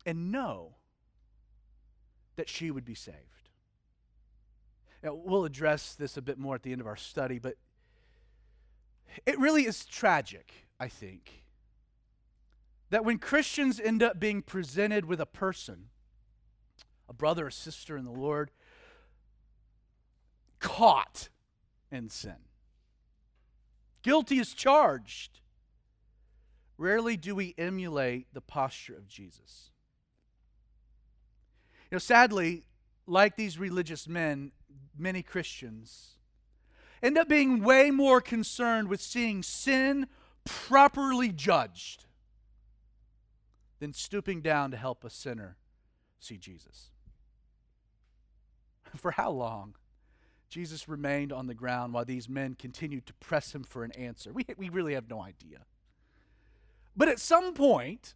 and 0.07 0.31
know 0.31 0.77
that 2.37 2.49
she 2.49 2.71
would 2.71 2.85
be 2.85 2.95
saved. 2.95 3.19
Now, 5.03 5.15
we'll 5.15 5.45
address 5.45 5.95
this 5.95 6.17
a 6.17 6.23
bit 6.23 6.39
more 6.39 6.55
at 6.55 6.63
the 6.63 6.73
end 6.73 6.81
of 6.81 6.87
our 6.87 6.97
study, 6.97 7.39
but 7.39 7.57
it 9.27 9.39
really 9.39 9.67
is 9.67 9.85
tragic, 9.85 10.53
I 10.81 10.89
think, 10.89 11.45
that 12.91 13.05
when 13.05 13.19
Christians 13.19 13.81
end 13.81 14.03
up 14.03 14.21
being 14.21 14.43
presented 14.43 15.05
with 15.05 15.21
a 15.21 15.27
person, 15.27 15.89
a 17.09 17.13
brother 17.13 17.47
or 17.47 17.51
sister 17.51 17.97
in 17.97 18.05
the 18.05 18.11
Lord, 18.11 18.51
caught 20.61 21.29
in 21.91 22.09
sin, 22.09 22.37
guilty 24.03 24.39
as 24.39 24.53
charged, 24.53 25.41
rarely 26.79 27.17
do 27.17 27.35
we 27.35 27.55
emulate 27.59 28.27
the 28.33 28.41
posture 28.41 28.97
of 28.97 29.09
Jesus. 29.09 29.71
You 31.91 31.97
know, 31.97 31.99
sadly, 31.99 32.65
like 33.07 33.37
these 33.37 33.59
religious 33.59 34.09
men, 34.09 34.53
many 34.99 35.23
Christians 35.23 36.17
end 37.03 37.19
up 37.19 37.29
being 37.29 37.63
way 37.63 37.91
more 37.91 38.21
concerned 38.21 38.89
with 38.89 39.01
seeing 39.01 39.43
sin 39.43 40.07
properly 40.45 41.31
judged 41.31 42.07
than 43.79 43.93
stooping 43.93 44.41
down 44.41 44.71
to 44.71 44.77
help 44.77 45.05
a 45.05 45.11
sinner 45.11 45.57
see 46.19 46.39
Jesus. 46.39 46.91
For 48.97 49.13
how 49.13 49.31
long? 49.31 49.75
Jesus 50.49 50.89
remained 50.89 51.33
on 51.33 51.47
the 51.47 51.55
ground 51.55 51.93
while 51.93 52.05
these 52.05 52.29
men 52.29 52.55
continued 52.55 53.07
to 53.07 53.15
press 53.15 53.55
him 53.55 53.65
for 53.65 53.83
an 53.83 53.91
answer. 53.93 54.33
We, 54.33 54.47
we 54.57 54.69
really 54.69 54.95
have 54.95 55.11
no 55.11 55.21
idea. 55.21 55.59
But 56.97 57.09
at 57.09 57.19
some 57.19 57.53
point, 57.53 58.15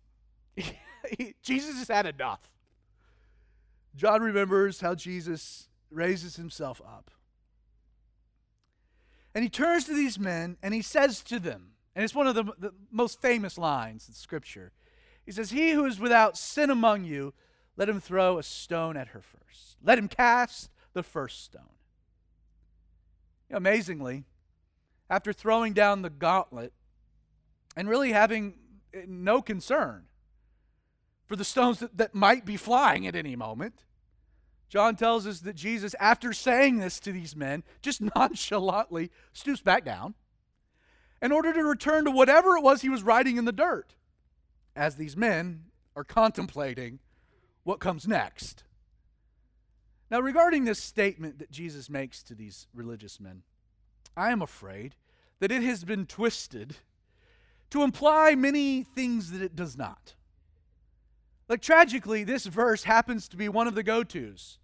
Jesus 1.42 1.76
has 1.78 1.88
had 1.88 2.06
enough. 2.06 2.40
John 3.96 4.22
remembers 4.22 4.80
how 4.80 4.94
Jesus 4.94 5.68
raises 5.90 6.36
himself 6.36 6.80
up. 6.86 7.10
And 9.34 9.44
he 9.44 9.50
turns 9.50 9.84
to 9.84 9.94
these 9.94 10.18
men 10.18 10.56
and 10.62 10.74
he 10.74 10.82
says 10.82 11.22
to 11.24 11.38
them, 11.38 11.72
and 11.94 12.04
it's 12.04 12.14
one 12.14 12.26
of 12.26 12.34
the, 12.34 12.44
the 12.58 12.72
most 12.90 13.20
famous 13.20 13.58
lines 13.58 14.08
in 14.08 14.14
Scripture. 14.14 14.72
He 15.26 15.32
says, 15.32 15.50
He 15.50 15.72
who 15.72 15.84
is 15.84 15.98
without 16.00 16.36
sin 16.36 16.70
among 16.70 17.04
you, 17.04 17.34
let 17.76 17.88
him 17.88 18.00
throw 18.00 18.38
a 18.38 18.42
stone 18.42 18.96
at 18.96 19.08
her 19.08 19.20
first. 19.20 19.76
Let 19.82 19.98
him 19.98 20.08
cast 20.08 20.70
the 20.92 21.02
first 21.02 21.44
stone. 21.44 21.62
You 23.48 23.54
know, 23.54 23.58
amazingly, 23.58 24.24
after 25.08 25.32
throwing 25.32 25.72
down 25.72 26.02
the 26.02 26.10
gauntlet 26.10 26.72
and 27.76 27.88
really 27.88 28.12
having 28.12 28.54
no 29.06 29.42
concern 29.42 30.04
for 31.30 31.36
the 31.36 31.44
stones 31.44 31.78
that, 31.78 31.96
that 31.96 32.12
might 32.12 32.44
be 32.44 32.56
flying 32.56 33.06
at 33.06 33.14
any 33.14 33.36
moment, 33.36 33.84
John 34.68 34.96
tells 34.96 35.28
us 35.28 35.38
that 35.42 35.54
Jesus, 35.54 35.94
after 36.00 36.32
saying 36.32 36.78
this 36.78 36.98
to 36.98 37.12
these 37.12 37.36
men, 37.36 37.62
just 37.82 38.00
nonchalantly 38.16 39.12
stoops 39.32 39.60
back 39.60 39.84
down 39.84 40.14
in 41.22 41.30
order 41.30 41.52
to 41.52 41.62
return 41.62 42.04
to 42.04 42.10
whatever 42.10 42.56
it 42.56 42.64
was 42.64 42.82
he 42.82 42.88
was 42.88 43.04
writing 43.04 43.36
in 43.36 43.44
the 43.44 43.52
dirt 43.52 43.94
as 44.74 44.96
these 44.96 45.16
men 45.16 45.66
are 45.94 46.02
contemplating 46.02 46.98
what 47.62 47.78
comes 47.78 48.08
next. 48.08 48.64
Now, 50.10 50.18
regarding 50.18 50.64
this 50.64 50.82
statement 50.82 51.38
that 51.38 51.52
Jesus 51.52 51.88
makes 51.88 52.24
to 52.24 52.34
these 52.34 52.66
religious 52.74 53.20
men, 53.20 53.42
I 54.16 54.32
am 54.32 54.42
afraid 54.42 54.96
that 55.38 55.52
it 55.52 55.62
has 55.62 55.84
been 55.84 56.06
twisted 56.06 56.78
to 57.70 57.84
imply 57.84 58.34
many 58.34 58.82
things 58.82 59.30
that 59.30 59.42
it 59.42 59.54
does 59.54 59.78
not. 59.78 60.14
Like, 61.50 61.60
tragically, 61.60 62.22
this 62.22 62.46
verse 62.46 62.84
happens 62.84 63.26
to 63.28 63.36
be 63.36 63.48
one 63.48 63.66
of 63.66 63.74
the 63.74 63.82
go 63.82 64.04
tos 64.04 64.58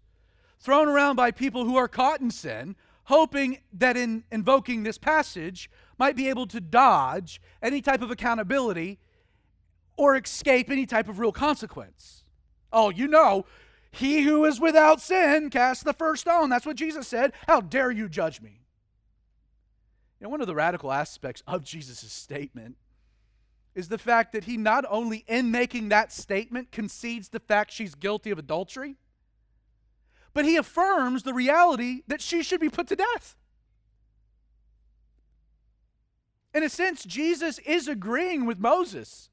thrown 0.60 0.86
around 0.86 1.16
by 1.16 1.32
people 1.32 1.64
who 1.64 1.74
are 1.76 1.88
caught 1.88 2.20
in 2.20 2.30
sin, 2.30 2.76
hoping 3.04 3.58
that 3.72 3.96
in 3.96 4.22
invoking 4.30 4.84
this 4.84 4.96
passage 4.96 5.68
might 5.98 6.14
be 6.14 6.28
able 6.28 6.46
to 6.46 6.60
dodge 6.60 7.42
any 7.60 7.82
type 7.82 8.02
of 8.02 8.12
accountability 8.12 9.00
or 9.96 10.16
escape 10.16 10.70
any 10.70 10.86
type 10.86 11.08
of 11.08 11.18
real 11.18 11.32
consequence. 11.32 12.22
Oh, 12.72 12.90
you 12.90 13.08
know, 13.08 13.46
he 13.90 14.22
who 14.22 14.44
is 14.44 14.60
without 14.60 15.00
sin 15.00 15.50
cast 15.50 15.84
the 15.84 15.92
first 15.92 16.20
stone. 16.20 16.50
That's 16.50 16.66
what 16.66 16.76
Jesus 16.76 17.08
said. 17.08 17.32
How 17.48 17.60
dare 17.60 17.90
you 17.90 18.08
judge 18.08 18.40
me? 18.40 18.60
You 20.20 20.26
know, 20.26 20.28
one 20.28 20.40
of 20.40 20.46
the 20.46 20.54
radical 20.54 20.92
aspects 20.92 21.42
of 21.48 21.64
Jesus' 21.64 22.12
statement 22.12 22.76
is 23.76 23.88
the 23.88 23.98
fact 23.98 24.32
that 24.32 24.44
he 24.44 24.56
not 24.56 24.84
only, 24.88 25.24
in 25.28 25.52
making 25.52 25.90
that 25.90 26.10
statement, 26.10 26.72
concedes 26.72 27.28
the 27.28 27.38
fact 27.38 27.70
she's 27.70 27.94
guilty 27.94 28.30
of 28.30 28.38
adultery, 28.38 28.96
but 30.32 30.44
he 30.44 30.56
affirms 30.56 31.22
the 31.22 31.34
reality 31.34 32.02
that 32.08 32.22
she 32.22 32.42
should 32.42 32.60
be 32.60 32.70
put 32.70 32.88
to 32.88 32.96
death. 32.96 33.36
In 36.54 36.62
a 36.62 36.70
sense, 36.70 37.04
Jesus 37.04 37.58
is 37.60 37.86
agreeing 37.86 38.46
with 38.46 38.58
Moses. 38.58 39.28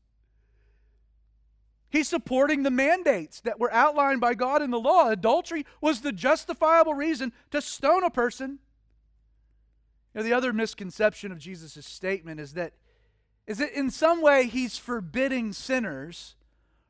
He's 1.89 2.09
supporting 2.09 2.63
the 2.63 2.71
mandates 2.71 3.39
that 3.41 3.59
were 3.59 3.71
outlined 3.71 4.19
by 4.19 4.33
God 4.33 4.61
in 4.61 4.71
the 4.71 4.79
law. 4.79 5.09
Adultery 5.09 5.65
was 5.79 6.01
the 6.01 6.11
justifiable 6.11 6.93
reason 6.93 7.31
to 7.51 7.61
stone 7.61 8.03
a 8.03 8.09
person. 8.09 8.59
Know, 10.13 10.21
the 10.21 10.33
other 10.33 10.51
misconception 10.51 11.31
of 11.31 11.39
Jesus' 11.39 11.85
statement 11.85 12.39
is 12.39 12.53
that, 12.53 12.73
is 13.45 13.57
that 13.57 13.77
in 13.77 13.89
some 13.89 14.21
way 14.21 14.47
he's 14.47 14.77
forbidding 14.77 15.53
sinners 15.53 16.35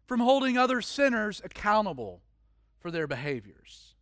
from 0.06 0.20
holding 0.20 0.58
other 0.58 0.82
sinners 0.82 1.42
accountable 1.44 2.22
for 2.80 2.92
their 2.92 3.08
behaviors 3.08 3.94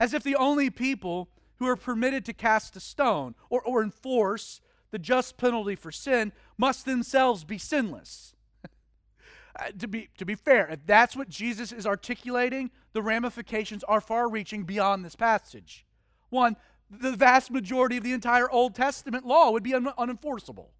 as 0.00 0.14
if 0.14 0.22
the 0.22 0.36
only 0.36 0.70
people 0.70 1.28
who 1.56 1.66
are 1.66 1.76
permitted 1.76 2.24
to 2.26 2.32
cast 2.32 2.76
a 2.76 2.80
stone 2.80 3.34
or, 3.48 3.62
or 3.62 3.82
enforce 3.82 4.60
the 4.90 4.98
just 4.98 5.36
penalty 5.36 5.74
for 5.74 5.90
sin 5.90 6.32
must 6.58 6.84
themselves 6.84 7.44
be 7.44 7.58
sinless. 7.58 8.32
Uh, 9.56 9.70
to, 9.78 9.86
be, 9.86 10.08
to 10.18 10.24
be 10.24 10.34
fair, 10.34 10.66
if 10.66 10.84
that's 10.84 11.14
what 11.14 11.28
Jesus 11.28 11.70
is 11.70 11.86
articulating, 11.86 12.72
the 12.92 13.00
ramifications 13.00 13.84
are 13.84 14.00
far 14.00 14.28
reaching 14.28 14.64
beyond 14.64 15.04
this 15.04 15.14
passage. 15.14 15.86
One, 16.28 16.56
the 16.90 17.12
vast 17.12 17.52
majority 17.52 17.96
of 17.96 18.02
the 18.02 18.10
entire 18.10 18.50
Old 18.50 18.74
Testament 18.74 19.24
law 19.24 19.52
would 19.52 19.62
be 19.62 19.72
un- 19.72 19.92
unenforceable 19.96 20.70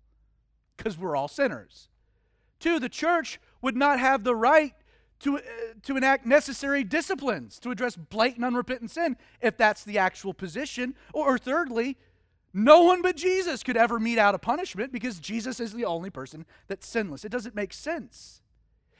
because 0.76 0.98
we're 0.98 1.16
all 1.16 1.28
sinners. 1.28 1.88
Two, 2.60 2.78
the 2.78 2.88
church 2.88 3.40
would 3.62 3.76
not 3.76 3.98
have 3.98 4.24
the 4.24 4.34
right 4.34 4.74
to, 5.20 5.38
uh, 5.38 5.40
to 5.82 5.96
enact 5.96 6.26
necessary 6.26 6.84
disciplines 6.84 7.58
to 7.60 7.70
address 7.70 7.96
blatant 7.96 8.44
unrepentant 8.44 8.90
sin, 8.90 9.16
if 9.40 9.56
that's 9.56 9.84
the 9.84 9.98
actual 9.98 10.34
position. 10.34 10.94
Or, 11.12 11.34
or 11.34 11.38
thirdly, 11.38 11.96
no 12.52 12.82
one 12.82 13.02
but 13.02 13.16
Jesus 13.16 13.62
could 13.62 13.76
ever 13.76 13.98
mete 13.98 14.18
out 14.18 14.34
a 14.34 14.38
punishment 14.38 14.92
because 14.92 15.18
Jesus 15.18 15.60
is 15.60 15.72
the 15.72 15.84
only 15.84 16.10
person 16.10 16.46
that's 16.68 16.86
sinless. 16.86 17.24
It 17.24 17.32
doesn't 17.32 17.54
make 17.54 17.72
sense. 17.72 18.42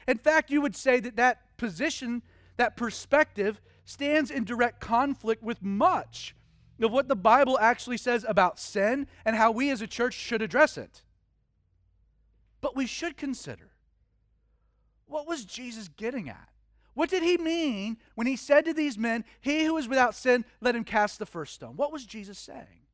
In 0.09 0.19
fact, 0.19 0.51
you 0.51 0.61
would 0.61 0.75
say 0.75 1.01
that 1.01 1.17
that 1.17 1.57
position, 1.57 2.23
that 2.57 2.77
perspective, 2.77 3.61
stands 3.85 4.31
in 4.31 4.45
direct 4.45 4.81
conflict 4.81 5.43
with 5.43 5.63
much 5.63 6.35
of 6.83 6.91
what 6.91 7.09
the 7.09 7.17
Bible 7.17 7.59
actually 7.61 7.97
says 7.97 8.25
about 8.29 8.59
sin 8.59 9.07
and 9.25 9.37
how 9.37 9.51
we 9.51 9.71
as 9.71 9.81
a 9.81 9.87
church 9.87 10.15
should 10.15 10.43
address 10.43 10.77
it. 10.77 11.03
But 12.65 12.75
we 12.75 12.87
should 12.87 13.19
consider 13.19 13.73
what 15.05 15.27
was 15.27 15.45
Jesus 15.45 15.89
getting 15.89 16.31
at? 16.31 16.49
What 16.95 17.11
did 17.11 17.23
he 17.23 17.37
mean 17.37 17.99
when 18.15 18.27
he 18.27 18.37
said 18.37 18.65
to 18.65 18.73
these 18.73 18.97
men, 18.97 19.27
He 19.43 19.65
who 19.65 19.77
is 19.77 19.87
without 19.87 20.15
sin, 20.15 20.47
let 20.63 20.75
him 20.75 20.83
cast 20.83 21.19
the 21.19 21.27
first 21.27 21.53
stone? 21.53 21.77
What 21.77 21.93
was 21.93 22.07
Jesus 22.07 22.39
saying? 22.39 22.87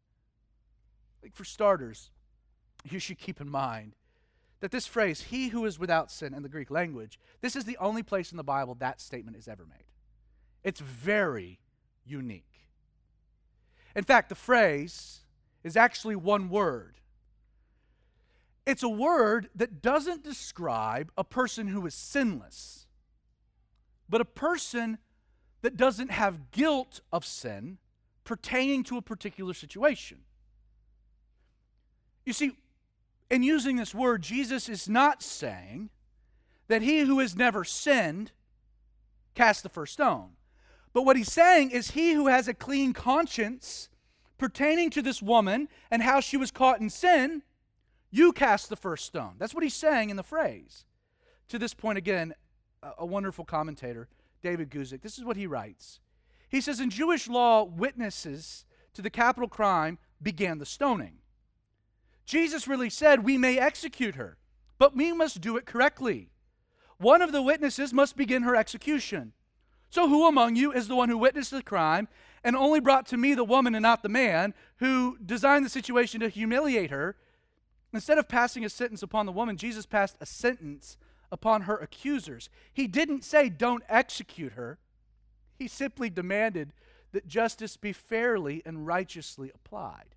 Like 1.22 1.36
for 1.36 1.44
starters, 1.44 2.10
you 2.82 2.98
should 2.98 3.20
keep 3.20 3.40
in 3.40 3.48
mind 3.48 3.94
that 4.58 4.72
this 4.72 4.88
phrase, 4.88 5.20
he 5.20 5.50
who 5.50 5.64
is 5.64 5.78
without 5.78 6.10
sin, 6.10 6.34
in 6.34 6.42
the 6.42 6.48
Greek 6.48 6.72
language, 6.72 7.20
this 7.40 7.54
is 7.54 7.64
the 7.64 7.76
only 7.76 8.02
place 8.02 8.32
in 8.32 8.38
the 8.38 8.42
Bible 8.42 8.74
that 8.80 9.00
statement 9.00 9.36
is 9.36 9.46
ever 9.46 9.66
made. 9.66 9.86
It's 10.64 10.80
very 10.80 11.60
unique. 12.04 12.66
In 13.94 14.02
fact, 14.02 14.30
the 14.30 14.34
phrase 14.34 15.20
is 15.62 15.76
actually 15.76 16.16
one 16.16 16.48
word. 16.48 16.99
It's 18.66 18.82
a 18.82 18.88
word 18.88 19.48
that 19.54 19.82
doesn't 19.82 20.22
describe 20.22 21.10
a 21.16 21.24
person 21.24 21.68
who 21.68 21.86
is 21.86 21.94
sinless, 21.94 22.86
but 24.08 24.20
a 24.20 24.24
person 24.24 24.98
that 25.62 25.76
doesn't 25.76 26.10
have 26.10 26.50
guilt 26.50 27.00
of 27.12 27.24
sin 27.24 27.78
pertaining 28.24 28.84
to 28.84 28.96
a 28.96 29.02
particular 29.02 29.54
situation. 29.54 30.18
You 32.24 32.32
see, 32.32 32.52
in 33.30 33.42
using 33.42 33.76
this 33.76 33.94
word, 33.94 34.22
Jesus 34.22 34.68
is 34.68 34.88
not 34.88 35.22
saying 35.22 35.90
that 36.68 36.82
he 36.82 37.00
who 37.00 37.18
has 37.18 37.34
never 37.36 37.64
sinned 37.64 38.32
cast 39.34 39.62
the 39.62 39.68
first 39.68 39.94
stone. 39.94 40.30
But 40.92 41.02
what 41.02 41.16
he's 41.16 41.32
saying 41.32 41.70
is 41.70 41.92
he 41.92 42.12
who 42.12 42.26
has 42.26 42.48
a 42.48 42.54
clean 42.54 42.92
conscience 42.92 43.88
pertaining 44.38 44.90
to 44.90 45.02
this 45.02 45.22
woman 45.22 45.68
and 45.90 46.02
how 46.02 46.20
she 46.20 46.36
was 46.36 46.50
caught 46.50 46.80
in 46.80 46.90
sin, 46.90 47.42
you 48.10 48.32
cast 48.32 48.68
the 48.68 48.76
first 48.76 49.06
stone. 49.06 49.34
That's 49.38 49.54
what 49.54 49.62
he's 49.62 49.74
saying 49.74 50.10
in 50.10 50.16
the 50.16 50.22
phrase. 50.22 50.84
To 51.48 51.58
this 51.58 51.74
point, 51.74 51.98
again, 51.98 52.34
a, 52.98 53.06
wonderful 53.06 53.44
commentator, 53.44 54.08
David 54.42 54.70
Guzik, 54.70 55.02
this 55.02 55.18
is 55.18 55.24
what 55.24 55.36
he 55.36 55.46
writes. 55.46 56.00
He 56.48 56.60
says, 56.60 56.80
In 56.80 56.90
Jewish 56.90 57.28
law, 57.28 57.64
witnesses 57.64 58.64
to 58.94 59.02
the 59.02 59.10
capital 59.10 59.48
crime 59.48 59.98
began 60.22 60.58
the 60.58 60.66
stoning. 60.66 61.18
Jesus 62.24 62.68
really 62.68 62.90
said, 62.90 63.24
We 63.24 63.38
may 63.38 63.58
execute 63.58 64.14
her, 64.14 64.38
but 64.78 64.96
we 64.96 65.12
must 65.12 65.40
do 65.40 65.56
it 65.56 65.66
correctly. 65.66 66.30
One 66.98 67.22
of 67.22 67.32
the 67.32 67.42
witnesses 67.42 67.92
must 67.92 68.16
begin 68.16 68.42
her 68.42 68.56
execution. 68.56 69.32
So, 69.88 70.08
who 70.08 70.26
among 70.26 70.54
you 70.54 70.72
is 70.72 70.86
the 70.86 70.94
one 70.94 71.08
who 71.08 71.18
witnessed 71.18 71.50
the 71.50 71.62
crime 71.62 72.08
and 72.44 72.54
only 72.54 72.80
brought 72.80 73.06
to 73.06 73.16
me 73.16 73.34
the 73.34 73.44
woman 73.44 73.74
and 73.74 73.82
not 73.82 74.02
the 74.02 74.08
man 74.08 74.54
who 74.76 75.18
designed 75.24 75.64
the 75.64 75.70
situation 75.70 76.20
to 76.20 76.28
humiliate 76.28 76.90
her? 76.90 77.16
Instead 77.92 78.18
of 78.18 78.28
passing 78.28 78.64
a 78.64 78.68
sentence 78.68 79.02
upon 79.02 79.26
the 79.26 79.32
woman, 79.32 79.56
Jesus 79.56 79.86
passed 79.86 80.16
a 80.20 80.26
sentence 80.26 80.96
upon 81.32 81.62
her 81.62 81.76
accusers. 81.76 82.48
He 82.72 82.86
didn't 82.86 83.24
say, 83.24 83.48
Don't 83.48 83.82
execute 83.88 84.52
her. 84.52 84.78
He 85.58 85.68
simply 85.68 86.08
demanded 86.08 86.72
that 87.12 87.26
justice 87.26 87.76
be 87.76 87.92
fairly 87.92 88.62
and 88.64 88.86
righteously 88.86 89.50
applied. 89.54 90.14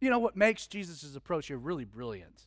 You 0.00 0.10
know 0.10 0.18
what 0.18 0.36
makes 0.36 0.66
Jesus' 0.66 1.16
approach 1.16 1.48
here 1.48 1.56
really 1.56 1.84
brilliant 1.84 2.46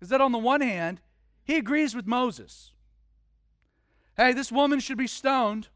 is 0.00 0.08
that 0.10 0.20
on 0.20 0.32
the 0.32 0.38
one 0.38 0.60
hand, 0.60 1.00
he 1.44 1.56
agrees 1.56 1.94
with 1.94 2.06
Moses 2.06 2.72
hey, 4.16 4.32
this 4.32 4.50
woman 4.50 4.80
should 4.80 4.98
be 4.98 5.06
stoned. 5.06 5.68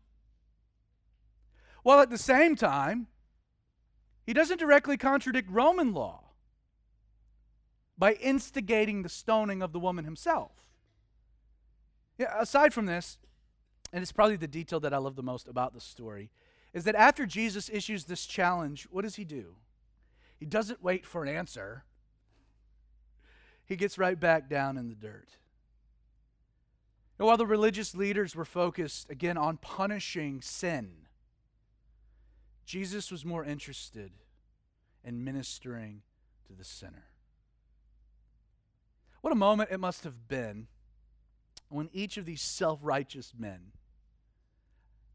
While 1.85 2.01
at 2.01 2.11
the 2.11 2.19
same 2.19 2.57
time, 2.57 3.07
he 4.27 4.33
doesn't 4.33 4.59
directly 4.59 4.97
contradict 4.97 5.49
Roman 5.49 5.93
law 5.93 6.32
by 7.99 8.15
instigating 8.15 9.03
the 9.03 9.09
stoning 9.09 9.63
of 9.63 9.73
the 9.73 9.81
woman 9.81 10.05
himself. 10.05 10.53
Yeah, 12.19 12.35
aside 12.41 12.73
from 12.73 12.87
this, 12.87 13.19
and 13.93 14.03
it's 14.03 14.13
probably 14.13 14.37
the 14.37 14.49
detail 14.49 14.81
that 14.81 14.95
I 14.95 14.99
love 14.99 15.17
the 15.17 15.23
most 15.23 15.49
about 15.49 15.75
the 15.75 15.81
story, 15.81 16.31
is 16.73 16.85
that 16.85 16.95
after 16.95 17.27
Jesus 17.27 17.69
issues 17.69 18.05
this 18.05 18.27
challenge, 18.27 18.87
what 18.91 19.03
does 19.03 19.17
he 19.17 19.25
do? 19.25 19.57
He 20.39 20.47
doesn't 20.47 20.83
wait 20.83 21.07
for 21.07 21.23
an 21.23 21.29
answer, 21.29 21.85
he 23.65 23.77
gets 23.77 23.97
right 23.97 24.19
back 24.19 24.49
down 24.49 24.77
in 24.77 24.89
the 24.89 24.95
dirt. 24.95 25.29
And 27.19 27.27
while 27.27 27.37
the 27.37 27.47
religious 27.47 27.95
leaders 27.95 28.35
were 28.35 28.45
focused, 28.45 29.09
again, 29.09 29.37
on 29.37 29.57
punishing 29.57 30.41
sin, 30.41 31.07
Jesus 32.65 33.13
was 33.13 33.25
more 33.25 33.45
interested 33.45 34.13
in 35.05 35.23
ministering 35.23 36.03
to 36.47 36.53
the 36.53 36.65
sinner. 36.65 37.12
What 39.23 39.33
a 39.33 39.37
moment 39.37 39.71
it 39.73 39.81
must 39.81 40.05
have 40.05 40.29
been 40.29 40.67
when 41.71 41.89
each 41.93 42.19
of 42.19 42.27
these 42.27 42.43
self 42.43 42.79
righteous 42.83 43.33
men, 43.37 43.73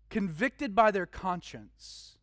convicted 0.10 0.74
by 0.74 0.90
their 0.90 1.06
conscience, 1.06 2.18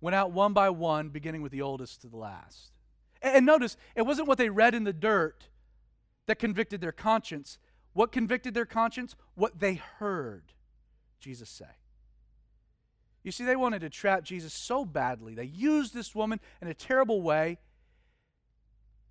went 0.00 0.16
out 0.16 0.32
one 0.32 0.52
by 0.52 0.68
one, 0.70 1.10
beginning 1.10 1.42
with 1.42 1.52
the 1.52 1.62
oldest 1.62 2.00
to 2.02 2.08
the 2.08 2.16
last. 2.16 2.72
And 3.22 3.46
notice, 3.46 3.76
it 3.94 4.02
wasn't 4.02 4.26
what 4.26 4.38
they 4.38 4.48
read 4.50 4.74
in 4.74 4.82
the 4.82 4.92
dirt 4.92 5.48
that 6.26 6.40
convicted 6.40 6.80
their 6.80 6.92
conscience, 6.92 7.58
what 7.92 8.10
convicted 8.10 8.54
their 8.54 8.66
conscience? 8.66 9.14
What 9.34 9.60
they 9.60 9.74
heard 9.74 10.52
Jesus 11.20 11.48
say. 11.48 11.66
You 13.22 13.30
see, 13.30 13.44
they 13.44 13.56
wanted 13.56 13.80
to 13.82 13.90
trap 13.90 14.24
Jesus 14.24 14.52
so 14.52 14.84
badly. 14.84 15.34
They 15.34 15.44
used 15.44 15.94
this 15.94 16.14
woman 16.14 16.40
in 16.60 16.68
a 16.68 16.74
terrible 16.74 17.22
way. 17.22 17.58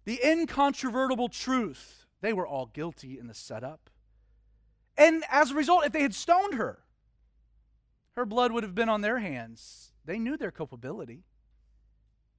The 0.05 0.19
incontrovertible 0.23 1.29
truth, 1.29 2.05
they 2.21 2.33
were 2.33 2.47
all 2.47 2.67
guilty 2.67 3.19
in 3.19 3.27
the 3.27 3.33
setup. 3.33 3.89
And 4.97 5.23
as 5.29 5.51
a 5.51 5.55
result, 5.55 5.85
if 5.85 5.93
they 5.93 6.01
had 6.01 6.15
stoned 6.15 6.55
her, 6.55 6.79
her 8.15 8.25
blood 8.25 8.51
would 8.51 8.63
have 8.63 8.75
been 8.75 8.89
on 8.89 9.01
their 9.01 9.19
hands. 9.19 9.91
They 10.05 10.19
knew 10.19 10.37
their 10.37 10.51
culpability. 10.51 11.23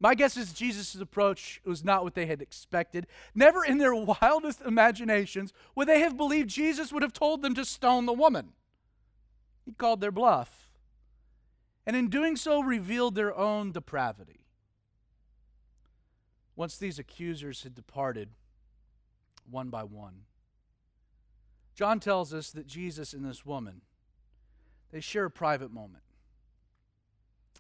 My 0.03 0.17
guess 0.17 0.37
is 0.37 0.53
Jesus' 0.53 0.97
approach 0.97 1.61
was 1.65 1.85
not 1.85 2.03
what 2.03 2.15
they 2.15 2.27
had 2.27 2.43
expected. 2.43 3.07
Never 3.35 3.65
in 3.65 3.79
their 3.79 3.95
wildest 4.21 4.61
imaginations 4.61 5.53
would 5.77 5.87
they 5.87 6.01
have 6.01 6.17
believed 6.17 6.51
Jesus 6.51 6.93
would 6.93 7.05
have 7.05 7.13
told 7.13 7.41
them 7.41 7.55
to 7.55 7.65
stone 7.65 8.07
the 8.07 8.13
woman. 8.13 8.53
He 9.65 9.73
called 9.73 10.01
their 10.01 10.11
bluff. 10.11 10.73
And 11.87 11.97
in 11.97 12.09
doing 12.09 12.37
so, 12.37 12.61
revealed 12.61 13.15
their 13.15 13.37
own 13.37 13.73
depravity. 13.73 14.42
Once 16.55 16.77
these 16.77 16.99
accusers 16.99 17.63
had 17.63 17.75
departed, 17.75 18.31
one 19.51 19.71
by 19.71 19.83
one, 19.83 20.23
John 21.75 22.01
tells 22.01 22.35
us 22.35 22.51
that 22.51 22.67
Jesus 22.67 23.13
and 23.13 23.25
this 23.25 23.47
woman, 23.47 23.81
they 24.91 25.01
share 25.01 25.25
a 25.25 25.31
private 25.31 25.73
moment. 25.73 26.05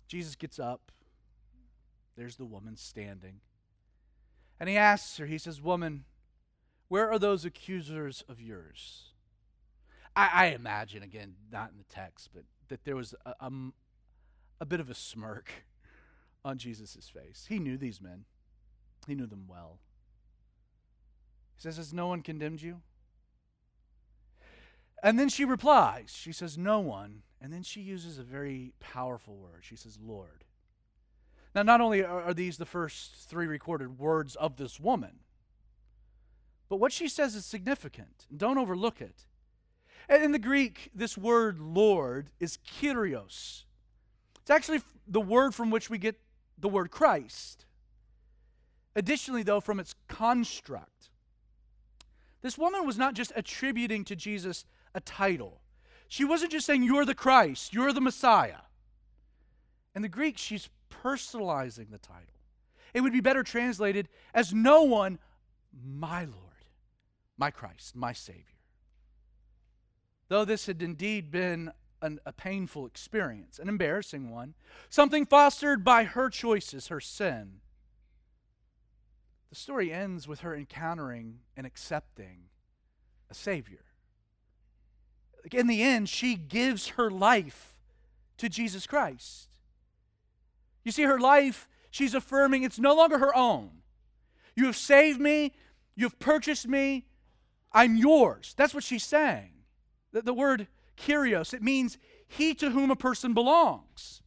Jesus 0.07 0.37
gets 0.37 0.59
up 0.59 0.92
there's 2.16 2.37
the 2.37 2.44
woman 2.44 2.76
standing. 2.76 3.40
And 4.61 4.68
he 4.68 4.76
asks 4.76 5.16
her, 5.18 5.26
he 5.26 5.38
says, 5.38 5.61
Woman, 5.61 6.05
where 6.88 7.11
are 7.11 7.18
those 7.18 7.44
accusers 7.44 8.22
of 8.28 8.40
yours? 8.40 9.12
I, 10.14 10.31
I 10.33 10.46
imagine, 10.48 11.02
again, 11.02 11.35
not 11.50 11.70
in 11.70 11.78
the 11.78 11.85
text, 11.85 12.31
but 12.35 12.44
that 12.68 12.85
there 12.85 12.96
was 12.96 13.14
a, 13.24 13.35
a, 13.40 13.50
a 14.61 14.66
bit 14.66 14.81
of 14.81 14.90
a 14.90 14.94
smirk 14.94 15.50
on 16.44 16.59
Jesus' 16.59 17.11
face. 17.12 17.46
He 17.48 17.59
knew 17.59 17.78
these 17.78 18.00
men, 18.00 18.24
he 19.06 19.14
knew 19.14 19.26
them 19.26 19.44
well. 19.48 19.78
He 21.56 21.62
says, 21.62 21.76
Has 21.76 21.92
no 21.92 22.08
one 22.08 22.22
condemned 22.22 22.62
you? 22.62 22.80
And 25.02 25.18
then 25.18 25.28
she 25.28 25.44
replies, 25.44 26.14
She 26.16 26.32
says, 26.32 26.56
No 26.56 26.80
one. 26.80 27.22
And 27.40 27.52
then 27.52 27.64
she 27.64 27.80
uses 27.80 28.18
a 28.18 28.22
very 28.22 28.72
powerful 28.78 29.36
word. 29.36 29.62
She 29.62 29.74
says, 29.74 29.98
Lord. 30.00 30.44
Now, 31.54 31.62
not 31.62 31.80
only 31.80 32.02
are 32.02 32.32
these 32.32 32.56
the 32.56 32.64
first 32.64 33.28
three 33.28 33.46
recorded 33.46 33.98
words 33.98 34.36
of 34.36 34.56
this 34.56 34.80
woman, 34.80 35.18
but 36.68 36.76
what 36.76 36.92
she 36.92 37.08
says 37.08 37.34
is 37.34 37.44
significant. 37.44 38.26
Don't 38.34 38.56
overlook 38.56 39.00
it. 39.02 39.26
in 40.08 40.32
the 40.32 40.38
Greek, 40.38 40.90
this 40.94 41.18
word 41.18 41.58
Lord 41.60 42.30
is 42.40 42.56
Kyrios. 42.58 43.64
It's 44.40 44.50
actually 44.50 44.80
the 45.06 45.20
word 45.20 45.54
from 45.54 45.70
which 45.70 45.90
we 45.90 45.98
get 45.98 46.18
the 46.57 46.68
word 46.68 46.90
Christ. 46.90 47.66
Additionally, 48.95 49.43
though, 49.43 49.61
from 49.61 49.80
its 49.80 49.95
construct, 50.09 51.11
this 52.43 52.59
woman 52.59 52.86
was 52.86 52.99
not 52.99 53.14
just 53.14 53.32
attributing 53.34 54.05
to 54.05 54.16
Jesus 54.16 54.64
a 54.95 55.01
title. 55.01 55.61
She 56.09 56.24
wasn't 56.24 56.53
just 56.53 56.66
saying, 56.66 56.82
You're 56.82 57.05
the 57.05 57.14
Christ, 57.14 57.72
you're 57.72 57.93
the 57.93 58.01
Messiah. 58.01 58.62
In 59.95 60.03
the 60.03 60.09
Greek, 60.09 60.36
she's 60.38 60.68
personalizing 60.90 61.90
the 61.90 61.99
title. 61.99 62.26
It 62.93 63.01
would 63.01 63.12
be 63.12 63.20
better 63.20 63.43
translated 63.43 64.09
as 64.34 64.53
no 64.53 64.82
one, 64.82 65.18
my 65.82 66.24
Lord, 66.24 66.66
my 67.38 67.51
Christ, 67.51 67.97
my 67.97 68.12
Savior. 68.12 68.45
Though 70.28 70.45
this 70.45 70.66
had 70.66 70.82
indeed 70.82 71.30
been 71.30 71.72
an, 72.03 72.20
a 72.26 72.32
painful 72.32 72.86
experience, 72.86 73.59
an 73.59 73.68
embarrassing 73.68 74.30
one, 74.30 74.55
something 74.90 75.24
fostered 75.24 75.84
by 75.84 76.05
her 76.05 76.28
choices, 76.28 76.88
her 76.88 77.01
sin, 77.01 77.61
the 79.53 79.57
story 79.57 79.92
ends 79.92 80.26
with 80.26 80.40
her 80.40 80.57
encountering 80.57 81.40
and 81.59 81.66
accepting 81.66 82.44
a 83.30 83.34
Savior. 83.34 83.84
In 85.53 85.66
the 85.66 85.82
end, 85.82 86.09
she 86.09 86.36
gives 86.36 86.88
her 86.88 87.11
life 87.11 87.76
to 88.38 88.48
Jesus 88.48 88.86
Christ. 88.86 89.50
You 90.84 90.90
see, 90.90 91.03
her 91.03 91.20
life, 91.20 91.68
she's 91.90 92.14
affirming 92.14 92.62
it's 92.62 92.78
no 92.78 92.94
longer 92.94 93.18
her 93.18 93.36
own. 93.36 93.82
You 94.57 94.64
have 94.64 94.76
saved 94.76 95.20
me. 95.20 95.53
You've 95.94 96.18
purchased 96.18 96.66
me. 96.66 97.05
I'm 97.72 97.94
yours. 97.94 98.55
That's 98.57 98.72
what 98.72 98.84
she's 98.84 99.05
saying. 99.05 99.50
The, 100.12 100.22
the 100.22 100.32
word 100.32 100.66
kyrios, 100.96 101.53
it 101.53 101.62
means 101.62 101.98
he 102.26 102.55
to 102.55 102.70
whom 102.70 102.90
a 102.90 102.96
person 102.96 103.34
belongs. 103.34 104.22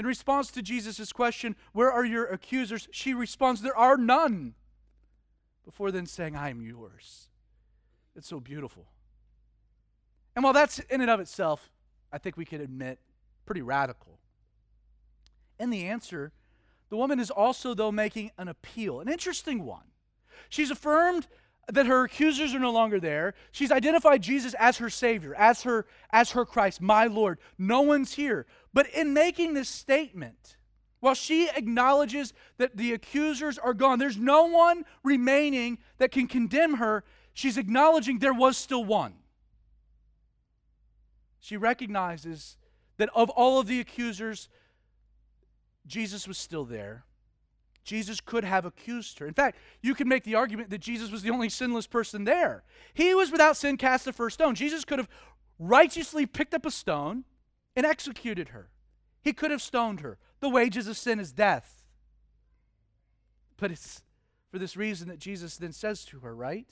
In 0.00 0.06
response 0.06 0.50
to 0.52 0.62
Jesus' 0.62 1.12
question, 1.12 1.56
Where 1.74 1.92
are 1.92 2.06
your 2.06 2.24
accusers? 2.24 2.88
she 2.90 3.12
responds, 3.12 3.60
There 3.60 3.76
are 3.76 3.98
none. 3.98 4.54
Before 5.62 5.90
then 5.90 6.06
saying, 6.06 6.34
I 6.34 6.48
am 6.48 6.62
yours. 6.62 7.28
It's 8.16 8.26
so 8.26 8.40
beautiful. 8.40 8.86
And 10.34 10.42
while 10.42 10.54
that's 10.54 10.78
in 10.78 11.02
and 11.02 11.10
of 11.10 11.20
itself, 11.20 11.70
I 12.10 12.16
think 12.16 12.38
we 12.38 12.46
can 12.46 12.62
admit, 12.62 12.98
pretty 13.44 13.60
radical. 13.60 14.18
In 15.58 15.68
the 15.68 15.84
answer, 15.84 16.32
the 16.88 16.96
woman 16.96 17.20
is 17.20 17.30
also, 17.30 17.74
though, 17.74 17.92
making 17.92 18.30
an 18.38 18.48
appeal, 18.48 19.00
an 19.00 19.08
interesting 19.08 19.66
one. 19.66 19.84
She's 20.48 20.70
affirmed 20.70 21.26
that 21.68 21.84
her 21.84 22.04
accusers 22.04 22.54
are 22.54 22.58
no 22.58 22.72
longer 22.72 23.00
there. 23.00 23.34
She's 23.52 23.70
identified 23.70 24.22
Jesus 24.22 24.54
as 24.54 24.78
her 24.78 24.88
Savior, 24.88 25.34
as 25.34 25.62
her, 25.64 25.84
as 26.10 26.30
her 26.30 26.46
Christ, 26.46 26.80
my 26.80 27.06
Lord. 27.06 27.38
No 27.58 27.82
one's 27.82 28.14
here. 28.14 28.46
But 28.72 28.88
in 28.90 29.12
making 29.12 29.54
this 29.54 29.68
statement, 29.68 30.56
while 31.00 31.14
she 31.14 31.48
acknowledges 31.48 32.32
that 32.58 32.76
the 32.76 32.92
accusers 32.92 33.58
are 33.58 33.74
gone, 33.74 33.98
there's 33.98 34.18
no 34.18 34.44
one 34.44 34.84
remaining 35.02 35.78
that 35.98 36.12
can 36.12 36.26
condemn 36.26 36.74
her, 36.74 37.04
she's 37.32 37.56
acknowledging 37.56 38.18
there 38.18 38.34
was 38.34 38.56
still 38.56 38.84
one. 38.84 39.14
She 41.40 41.56
recognizes 41.56 42.58
that 42.98 43.08
of 43.14 43.30
all 43.30 43.58
of 43.58 43.66
the 43.66 43.80
accusers, 43.80 44.48
Jesus 45.86 46.28
was 46.28 46.36
still 46.36 46.64
there. 46.64 47.04
Jesus 47.82 48.20
could 48.20 48.44
have 48.44 48.66
accused 48.66 49.18
her. 49.18 49.26
In 49.26 49.32
fact, 49.32 49.56
you 49.80 49.94
can 49.94 50.06
make 50.06 50.22
the 50.24 50.34
argument 50.34 50.68
that 50.68 50.78
Jesus 50.82 51.10
was 51.10 51.22
the 51.22 51.30
only 51.30 51.48
sinless 51.48 51.86
person 51.86 52.24
there. 52.24 52.62
He 52.92 53.14
was 53.14 53.32
without 53.32 53.56
sin 53.56 53.78
cast 53.78 54.04
the 54.04 54.12
first 54.12 54.34
stone. 54.34 54.54
Jesus 54.54 54.84
could 54.84 54.98
have 54.98 55.08
righteously 55.58 56.26
picked 56.26 56.52
up 56.52 56.66
a 56.66 56.70
stone 56.70 57.24
and 57.76 57.86
executed 57.86 58.50
her. 58.50 58.70
He 59.22 59.32
could 59.32 59.50
have 59.50 59.62
stoned 59.62 60.00
her. 60.00 60.18
The 60.40 60.48
wages 60.48 60.86
of 60.86 60.96
sin 60.96 61.20
is 61.20 61.32
death. 61.32 61.82
But 63.56 63.70
it's 63.70 64.02
for 64.50 64.58
this 64.58 64.76
reason 64.76 65.08
that 65.08 65.18
Jesus 65.18 65.56
then 65.56 65.72
says 65.72 66.04
to 66.06 66.20
her, 66.20 66.34
right? 66.34 66.68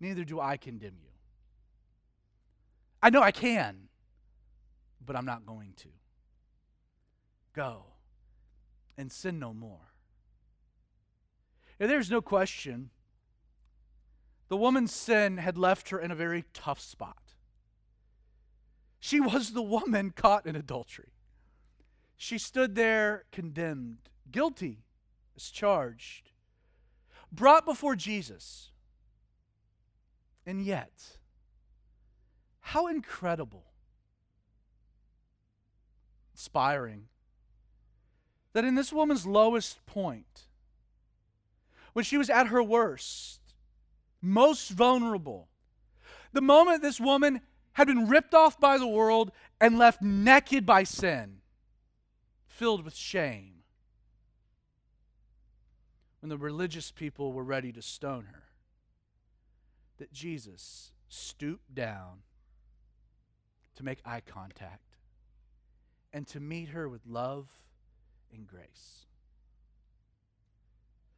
Neither 0.00 0.24
do 0.24 0.40
I 0.40 0.56
condemn 0.56 0.96
you. 1.00 1.10
I 3.02 3.10
know 3.10 3.22
I 3.22 3.30
can, 3.30 3.88
but 5.04 5.16
I'm 5.16 5.26
not 5.26 5.46
going 5.46 5.74
to. 5.76 5.88
Go 7.52 7.84
and 8.96 9.10
sin 9.10 9.38
no 9.38 9.52
more. 9.52 9.92
And 11.78 11.90
there's 11.90 12.10
no 12.10 12.20
question 12.20 12.90
the 14.48 14.56
woman's 14.56 14.92
sin 14.92 15.38
had 15.38 15.56
left 15.56 15.90
her 15.90 16.00
in 16.00 16.10
a 16.10 16.14
very 16.16 16.44
tough 16.52 16.80
spot. 16.80 17.29
She 19.00 19.18
was 19.18 19.52
the 19.52 19.62
woman 19.62 20.10
caught 20.10 20.46
in 20.46 20.54
adultery. 20.54 21.14
She 22.16 22.36
stood 22.36 22.74
there 22.74 23.24
condemned, 23.32 24.10
guilty 24.30 24.84
as 25.34 25.48
charged, 25.48 26.30
brought 27.32 27.64
before 27.64 27.96
Jesus. 27.96 28.70
And 30.44 30.62
yet, 30.62 31.18
how 32.60 32.88
incredible, 32.88 33.64
inspiring, 36.32 37.08
that 38.52 38.64
in 38.64 38.74
this 38.74 38.92
woman's 38.92 39.26
lowest 39.26 39.84
point, 39.86 40.46
when 41.94 42.04
she 42.04 42.18
was 42.18 42.28
at 42.28 42.48
her 42.48 42.62
worst, 42.62 43.40
most 44.20 44.70
vulnerable, 44.70 45.48
the 46.32 46.42
moment 46.42 46.82
this 46.82 47.00
woman 47.00 47.40
had 47.74 47.86
been 47.86 48.08
ripped 48.08 48.34
off 48.34 48.58
by 48.58 48.78
the 48.78 48.86
world 48.86 49.30
and 49.60 49.78
left 49.78 50.02
naked 50.02 50.66
by 50.66 50.82
sin, 50.82 51.38
filled 52.46 52.84
with 52.84 52.94
shame 52.94 53.62
when 56.20 56.28
the 56.28 56.38
religious 56.38 56.90
people 56.90 57.32
were 57.32 57.44
ready 57.44 57.72
to 57.72 57.82
stone 57.82 58.26
her, 58.32 58.42
that 59.98 60.12
Jesus 60.12 60.92
stooped 61.08 61.74
down 61.74 62.22
to 63.76 63.84
make 63.84 64.00
eye 64.04 64.20
contact 64.20 64.96
and 66.12 66.26
to 66.26 66.40
meet 66.40 66.70
her 66.70 66.88
with 66.88 67.06
love 67.06 67.48
and 68.34 68.46
grace. 68.46 69.06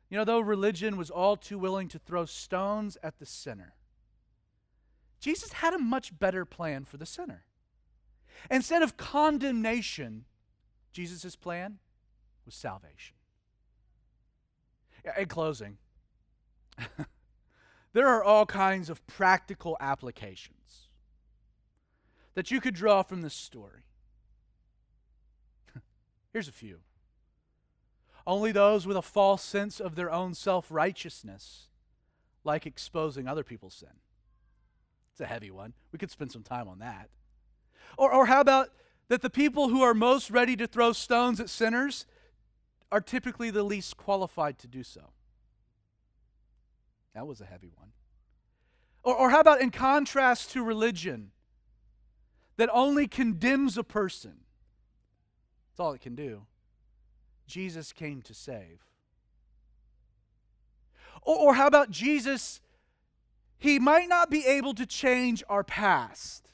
You 0.09 0.19
know, 0.19 0.25
though 0.25 0.41
religion 0.41 0.97
was 0.97 1.11
all 1.11 1.37
too 1.37 1.59
willing 1.59 1.89
to 1.89 1.99
throw 1.99 2.27
stones 2.27 2.97
at 3.03 3.19
the 3.19 3.27
sinner, 3.27 3.75
Jesus 5.23 5.53
had 5.53 5.73
a 5.73 5.79
much 5.79 6.19
better 6.19 6.45
plan 6.45 6.85
for 6.85 6.97
the 6.97 7.07
sinner. 7.07 7.45
Instead 8.51 8.83
of 8.83 8.97
condemnation, 8.97 10.25
Jesus' 10.93 11.37
plan 11.37 11.79
was 12.45 12.57
salvation. 12.57 13.15
In 15.17 15.27
closing, 15.29 15.79
there 17.93 18.09
are 18.09 18.25
all 18.25 18.47
kinds 18.47 18.91
of 18.91 19.07
practical 19.07 19.77
applications 19.79 20.89
that 22.35 22.51
you 22.51 22.61
could 22.61 22.75
draw 22.75 23.03
from 23.03 23.23
this 23.23 23.35
story. 23.35 23.85
Here's 26.33 26.49
a 26.49 26.53
few. 26.53 26.81
Only 28.27 28.51
those 28.51 28.89
with 28.89 28.97
a 28.97 29.03
false 29.03 29.45
sense 29.45 29.79
of 29.79 29.95
their 29.95 30.11
own 30.11 30.35
self 30.35 30.67
righteousness 30.69 31.69
like 32.43 32.67
exposing 32.67 33.29
other 33.29 33.45
people's 33.45 33.75
sin. 33.75 34.01
It's 35.13 35.21
a 35.21 35.27
heavy 35.27 35.51
one. 35.51 35.75
We 35.93 35.99
could 35.99 36.11
spend 36.11 36.33
some 36.33 36.43
time 36.43 36.69
on 36.69 36.79
that. 36.79 37.09
Or, 37.97 38.13
or 38.13 38.27
how 38.27 38.41
about 38.41 38.71
that 39.09 39.21
the 39.21 39.29
people 39.29 39.69
who 39.69 39.83
are 39.83 39.93
most 39.93 40.31
ready 40.31 40.57
to 40.57 40.67
throw 40.67 40.93
stones 40.95 41.39
at 41.39 41.51
sinners 41.51 42.07
are 42.91 43.01
typically 43.01 43.51
the 43.51 43.63
least 43.63 43.99
qualified 43.99 44.59
to 44.61 44.67
do 44.67 44.83
so. 44.83 45.11
That 47.15 47.27
was 47.27 47.43
a 47.43 47.45
heavy 47.45 47.71
one. 47.77 47.93
Or, 49.03 49.15
or 49.15 49.31
how 49.31 49.41
about 49.41 49.61
in 49.61 49.71
contrast 49.71 50.53
to 50.53 50.63
religion 50.63 51.31
that 52.57 52.71
only 52.73 53.07
condemns 53.07 53.77
a 53.77 53.85
person? 53.85 54.45
That's 55.71 55.81
all 55.81 55.93
it 55.93 56.01
can 56.01 56.15
do. 56.15 56.47
Jesus 57.47 57.93
came 57.93 58.23
to 58.23 58.33
save. 58.33 58.81
Or, 61.21 61.37
or 61.37 61.55
how 61.55 61.67
about 61.67 61.91
Jesus? 61.91 62.62
He 63.63 63.79
might 63.79 64.09
not 64.09 64.29
be 64.29 64.47
able 64.47 64.75
to 64.75 64.85
change 64.85 65.43
our 65.49 65.65
past 65.65 66.53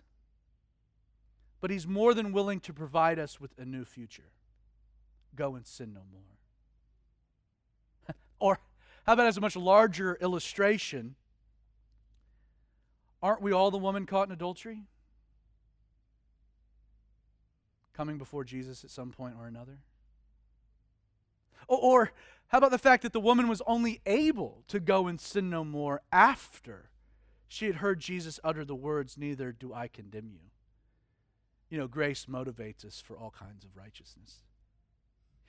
but 1.61 1.71
He's 1.71 1.87
more 1.87 2.15
than 2.15 2.33
willing 2.33 2.61
to 2.61 2.73
provide 2.73 3.19
us 3.19 3.39
with 3.41 3.51
a 3.59 3.65
new 3.65 3.85
future. 3.85 4.31
Go 5.35 5.57
and 5.57 5.67
sin 5.67 5.93
no 5.93 6.03
more. 6.13 6.23
or 8.39 8.61
how 9.07 9.15
about 9.15 9.27
as 9.27 9.37
a 9.37 9.41
much 9.41 9.57
larger 9.57 10.17
illustration? 10.21 11.17
Aren't 13.23 13.43
we 13.43 13.53
all 13.53 13.71
the 13.71 13.79
woman 13.79 14.07
caught 14.07 14.29
in 14.29 14.33
adultery? 14.33 14.83
Coming 17.93 18.19
before 18.19 18.45
Jesus 18.45 18.85
at 18.85 18.91
some 18.91 19.11
point 19.11 19.35
or 19.39 19.49
another? 19.49 19.79
Or, 21.67 21.79
or 21.79 22.13
how 22.49 22.59
about 22.59 22.71
the 22.71 22.79
fact 22.79 23.03
that 23.03 23.13
the 23.13 23.21
woman 23.21 23.49
was 23.49 23.61
only 23.67 24.01
able 24.07 24.63
to 24.69 24.79
go 24.79 25.09
and 25.09 25.21
sin 25.21 25.51
no 25.51 25.65
more 25.65 26.03
after 26.13 26.91
she 27.49 27.67
had 27.67 27.77
heard 27.77 28.01
Jesus 28.01 28.39
utter 28.45 28.65
the 28.65 28.75
words, 28.75 29.17
Neither 29.19 29.53
do 29.53 29.73
I 29.73 29.89
condemn 29.89 30.31
you? 30.31 30.51
you 31.71 31.79
know, 31.79 31.87
grace 31.87 32.27
motivates 32.27 32.85
us 32.85 33.01
for 33.01 33.17
all 33.17 33.31
kinds 33.31 33.65
of 33.65 33.77
righteousness. 33.77 34.43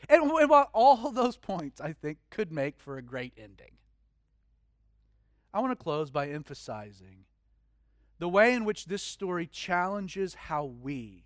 And, 0.07 0.23
and 0.23 0.49
while 0.49 0.69
all 0.73 1.11
those 1.11 1.37
points, 1.37 1.79
I 1.81 1.93
think, 1.93 2.17
could 2.29 2.51
make 2.51 2.79
for 2.79 2.97
a 2.97 3.01
great 3.01 3.33
ending, 3.37 3.77
I 5.53 5.59
want 5.59 5.71
to 5.77 5.81
close 5.81 6.11
by 6.11 6.27
emphasizing 6.27 7.25
the 8.19 8.29
way 8.29 8.53
in 8.53 8.65
which 8.65 8.85
this 8.85 9.01
story 9.01 9.47
challenges 9.47 10.33
how 10.33 10.65
we, 10.65 11.25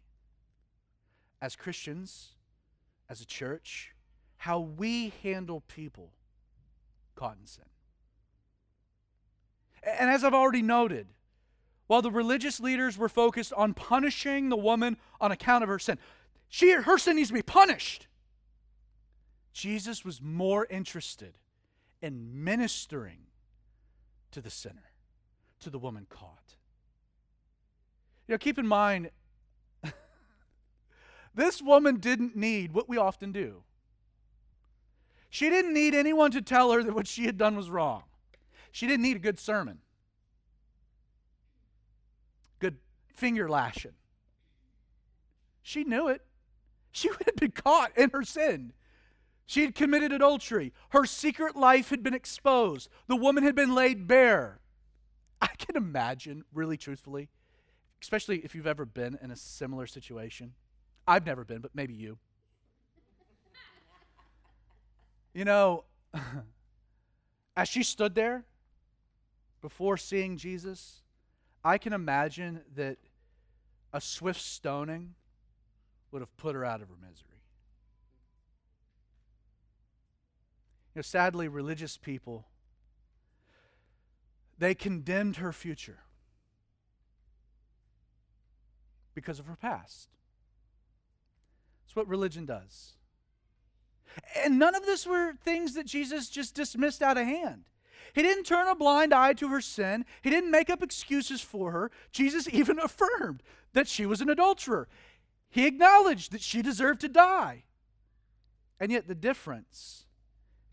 as 1.41 1.55
Christians, 1.55 2.35
as 3.09 3.19
a 3.19 3.25
church, 3.25 3.93
how 4.37 4.59
we 4.59 5.13
handle 5.23 5.61
people 5.61 6.13
caught 7.15 7.37
in 7.39 7.47
sin. 7.47 7.65
And 9.85 10.09
as 10.09 10.23
I've 10.23 10.33
already 10.33 10.61
noted, 10.61 11.07
while 11.87 12.01
the 12.01 12.11
religious 12.11 12.59
leaders 12.59 12.97
were 12.97 13.09
focused 13.09 13.53
on 13.53 13.73
punishing 13.73 14.49
the 14.49 14.57
woman 14.57 14.97
on 15.19 15.31
account 15.31 15.63
of 15.63 15.69
her 15.69 15.79
sin. 15.79 15.97
She, 16.49 16.71
her 16.71 16.97
sin 16.97 17.17
needs 17.17 17.29
to 17.29 17.33
be 17.33 17.41
punished. 17.41 18.07
Jesus 19.53 20.03
was 20.03 20.21
more 20.21 20.65
interested 20.69 21.37
in 22.01 22.43
ministering 22.43 23.19
to 24.31 24.41
the 24.41 24.49
sinner, 24.49 24.91
to 25.59 25.69
the 25.69 25.79
woman 25.79 26.07
caught. 26.09 26.55
You 28.27 28.33
know, 28.33 28.37
keep 28.37 28.57
in 28.57 28.67
mind, 28.67 29.11
this 31.35 31.61
woman 31.61 31.97
didn't 31.97 32.35
need 32.35 32.73
what 32.73 32.89
we 32.89 32.97
often 32.97 33.31
do. 33.31 33.63
She 35.29 35.49
didn't 35.49 35.73
need 35.73 35.93
anyone 35.93 36.31
to 36.31 36.41
tell 36.41 36.71
her 36.71 36.83
that 36.83 36.93
what 36.93 37.07
she 37.07 37.25
had 37.25 37.37
done 37.37 37.55
was 37.55 37.69
wrong. 37.69 38.03
She 38.73 38.87
didn't 38.87 39.03
need 39.03 39.15
a 39.15 39.19
good 39.19 39.39
sermon, 39.39 39.77
good 42.57 42.77
finger 43.13 43.47
lashing. 43.47 43.93
She 45.61 45.83
knew 45.83 46.07
it. 46.07 46.25
She 46.91 47.07
had 47.25 47.35
been 47.35 47.51
caught 47.51 47.95
in 47.95 48.09
her 48.09 48.23
sin. 48.23 48.73
She 49.45 49.61
had 49.61 49.75
committed 49.75 50.11
adultery. 50.11 50.73
Her 50.89 51.05
secret 51.05 51.55
life 51.55 51.91
had 51.91 52.01
been 52.01 52.15
exposed. 52.15 52.89
The 53.05 53.15
woman 53.15 53.43
had 53.43 53.53
been 53.53 53.75
laid 53.75 54.07
bare. 54.07 54.59
I 55.39 55.49
can 55.59 55.75
imagine, 55.75 56.43
really 56.51 56.75
truthfully, 56.75 57.29
especially 58.01 58.39
if 58.39 58.55
you've 58.55 58.65
ever 58.65 58.85
been 58.85 59.19
in 59.21 59.29
a 59.29 59.35
similar 59.35 59.85
situation. 59.85 60.53
I've 61.07 61.27
never 61.27 61.45
been, 61.45 61.61
but 61.61 61.75
maybe 61.75 61.93
you. 61.93 62.17
You 65.35 65.45
know, 65.45 65.83
as 67.55 67.69
she 67.69 67.83
stood 67.83 68.15
there 68.15 68.45
before 69.63 69.95
seeing 69.95 70.35
Jesus, 70.35 71.01
I 71.63 71.77
can 71.77 71.93
imagine 71.93 72.59
that 72.75 72.97
a 73.93 74.01
swift 74.01 74.41
stoning 74.41 75.15
would 76.11 76.21
have 76.21 76.35
put 76.35 76.53
her 76.53 76.65
out 76.65 76.81
of 76.81 76.89
her 76.89 76.95
misery. 76.99 77.39
You 80.93 80.99
know, 80.99 81.01
sadly, 81.01 81.47
religious 81.47 81.95
people, 81.95 82.45
they 84.59 84.75
condemned 84.75 85.37
her 85.37 85.53
future 85.53 85.99
because 89.15 89.39
of 89.39 89.45
her 89.45 89.55
past. 89.55 90.09
That's 91.85 91.95
what 91.95 92.09
religion 92.09 92.45
does. 92.45 92.95
And 94.43 94.59
none 94.59 94.75
of 94.75 94.85
this 94.85 95.07
were 95.07 95.35
things 95.41 95.73
that 95.75 95.85
Jesus 95.85 96.27
just 96.27 96.53
dismissed 96.53 97.01
out 97.01 97.17
of 97.17 97.25
hand. 97.25 97.63
He 98.13 98.21
didn't 98.21 98.45
turn 98.45 98.67
a 98.67 98.75
blind 98.75 99.13
eye 99.13 99.33
to 99.33 99.47
her 99.49 99.61
sin. 99.61 100.05
He 100.21 100.29
didn't 100.29 100.51
make 100.51 100.69
up 100.69 100.83
excuses 100.83 101.41
for 101.41 101.71
her. 101.71 101.91
Jesus 102.11 102.47
even 102.51 102.79
affirmed 102.79 103.41
that 103.73 103.87
she 103.87 104.05
was 104.05 104.21
an 104.21 104.29
adulterer. 104.29 104.87
He 105.49 105.65
acknowledged 105.65 106.31
that 106.31 106.41
she 106.41 106.61
deserved 106.61 107.01
to 107.01 107.09
die. 107.09 107.63
And 108.79 108.91
yet, 108.91 109.07
the 109.07 109.15
difference 109.15 110.05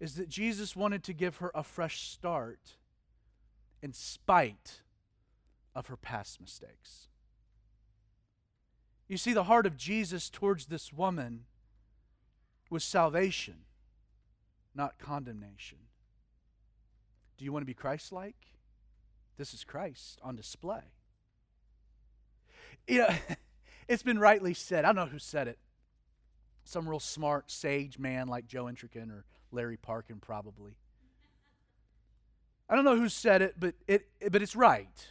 is 0.01 0.15
that 0.15 0.29
Jesus 0.29 0.75
wanted 0.75 1.05
to 1.05 1.13
give 1.13 1.37
her 1.37 1.51
a 1.55 1.63
fresh 1.63 2.09
start 2.09 2.77
in 3.83 3.93
spite 3.93 4.83
of 5.75 5.87
her 5.87 5.97
past 5.97 6.41
mistakes. 6.41 7.09
You 9.07 9.17
see, 9.17 9.33
the 9.33 9.45
heart 9.45 9.67
of 9.67 9.77
Jesus 9.77 10.31
towards 10.31 10.67
this 10.67 10.93
woman 10.93 11.45
was 12.71 12.85
salvation, 12.85 13.65
not 14.75 14.99
condemnation. 14.99 15.79
Do 17.41 17.47
you 17.47 17.55
want 17.55 17.63
to 17.63 17.67
be 17.67 17.73
Christ 17.73 18.13
like? 18.13 18.37
This 19.39 19.55
is 19.55 19.65
Christ 19.65 20.21
on 20.23 20.37
display. 20.37 20.83
You 22.87 22.99
know, 22.99 23.15
it's 23.89 24.03
been 24.03 24.19
rightly 24.19 24.53
said. 24.53 24.85
I 24.85 24.89
don't 24.89 24.97
know 24.97 25.07
who 25.07 25.19
said 25.19 25.49
it. 25.49 25.59
Some 26.65 26.87
real 26.87 27.01
smart, 27.01 27.51
sage 27.51 27.99
man 27.99 28.29
like 28.29 28.47
Joe 28.47 28.67
Intrican 28.67 29.11
or 29.11 29.25
Larry 29.53 29.79
Parkin, 29.79 30.19
probably. 30.21 30.73
I 32.69 32.77
don't 32.77 32.85
know 32.85 32.99
who 32.99 33.09
said 33.09 33.41
it, 33.41 33.55
but, 33.59 33.75
it, 33.89 34.07
but 34.31 34.43
it's 34.43 34.55
right. 34.55 35.09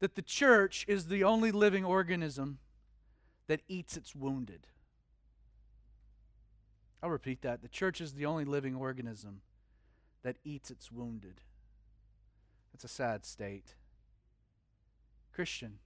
That 0.00 0.16
the 0.16 0.22
church 0.22 0.84
is 0.88 1.06
the 1.06 1.22
only 1.22 1.52
living 1.52 1.84
organism 1.84 2.58
that 3.46 3.60
eats 3.68 3.96
its 3.96 4.16
wounded. 4.16 4.66
I'll 7.04 7.10
repeat 7.10 7.42
that. 7.42 7.62
The 7.62 7.68
church 7.68 8.00
is 8.00 8.14
the 8.14 8.26
only 8.26 8.44
living 8.44 8.74
organism 8.74 9.42
that 10.26 10.38
eats 10.42 10.72
its 10.72 10.90
wounded. 10.90 11.40
That's 12.72 12.82
a 12.82 12.88
sad 12.88 13.24
state. 13.24 13.76
Christian. 15.32 15.78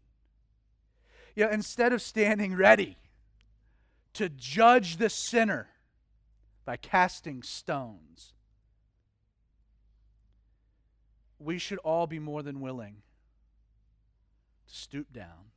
Yeah, 1.37 1.53
instead 1.53 1.93
of 1.93 2.01
standing 2.01 2.57
ready 2.57 2.97
to 4.15 4.31
judge 4.31 4.97
the 4.97 5.11
sinner 5.11 5.69
by 6.65 6.79
casting 6.79 7.43
stones, 7.43 8.33
we 11.39 11.59
should 11.59 11.79
all 11.81 12.07
be 12.07 12.19
more 12.19 12.43
than 12.43 12.63
willing 12.63 13.03
to 14.69 14.75
stoop 14.75 15.13
down, 15.13 15.53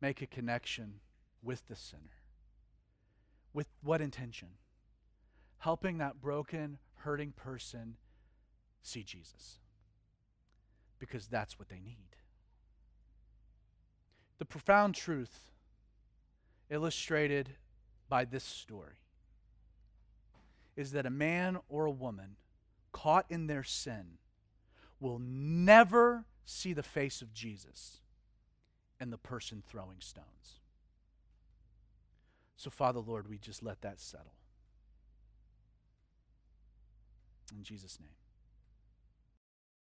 make 0.00 0.22
a 0.22 0.26
connection 0.26 1.00
with 1.42 1.68
the 1.68 1.76
sinner 1.76 2.22
with 3.52 3.66
what 3.82 4.00
intention? 4.00 4.48
Helping 5.62 5.98
that 5.98 6.20
broken, 6.20 6.78
hurting 6.96 7.30
person 7.30 7.94
see 8.82 9.04
Jesus. 9.04 9.60
Because 10.98 11.28
that's 11.28 11.56
what 11.56 11.68
they 11.68 11.78
need. 11.78 12.16
The 14.38 14.44
profound 14.44 14.96
truth 14.96 15.52
illustrated 16.68 17.50
by 18.08 18.24
this 18.24 18.42
story 18.42 18.96
is 20.74 20.90
that 20.90 21.06
a 21.06 21.10
man 21.10 21.58
or 21.68 21.84
a 21.84 21.92
woman 21.92 22.34
caught 22.90 23.26
in 23.28 23.46
their 23.46 23.62
sin 23.62 24.18
will 24.98 25.20
never 25.22 26.24
see 26.44 26.72
the 26.72 26.82
face 26.82 27.22
of 27.22 27.32
Jesus 27.32 28.00
and 28.98 29.12
the 29.12 29.16
person 29.16 29.62
throwing 29.64 30.00
stones. 30.00 30.58
So, 32.56 32.68
Father, 32.68 32.98
Lord, 32.98 33.28
we 33.28 33.38
just 33.38 33.62
let 33.62 33.82
that 33.82 34.00
settle. 34.00 34.34
In 37.54 37.62
Jesus' 37.62 37.98
name. 38.00 38.21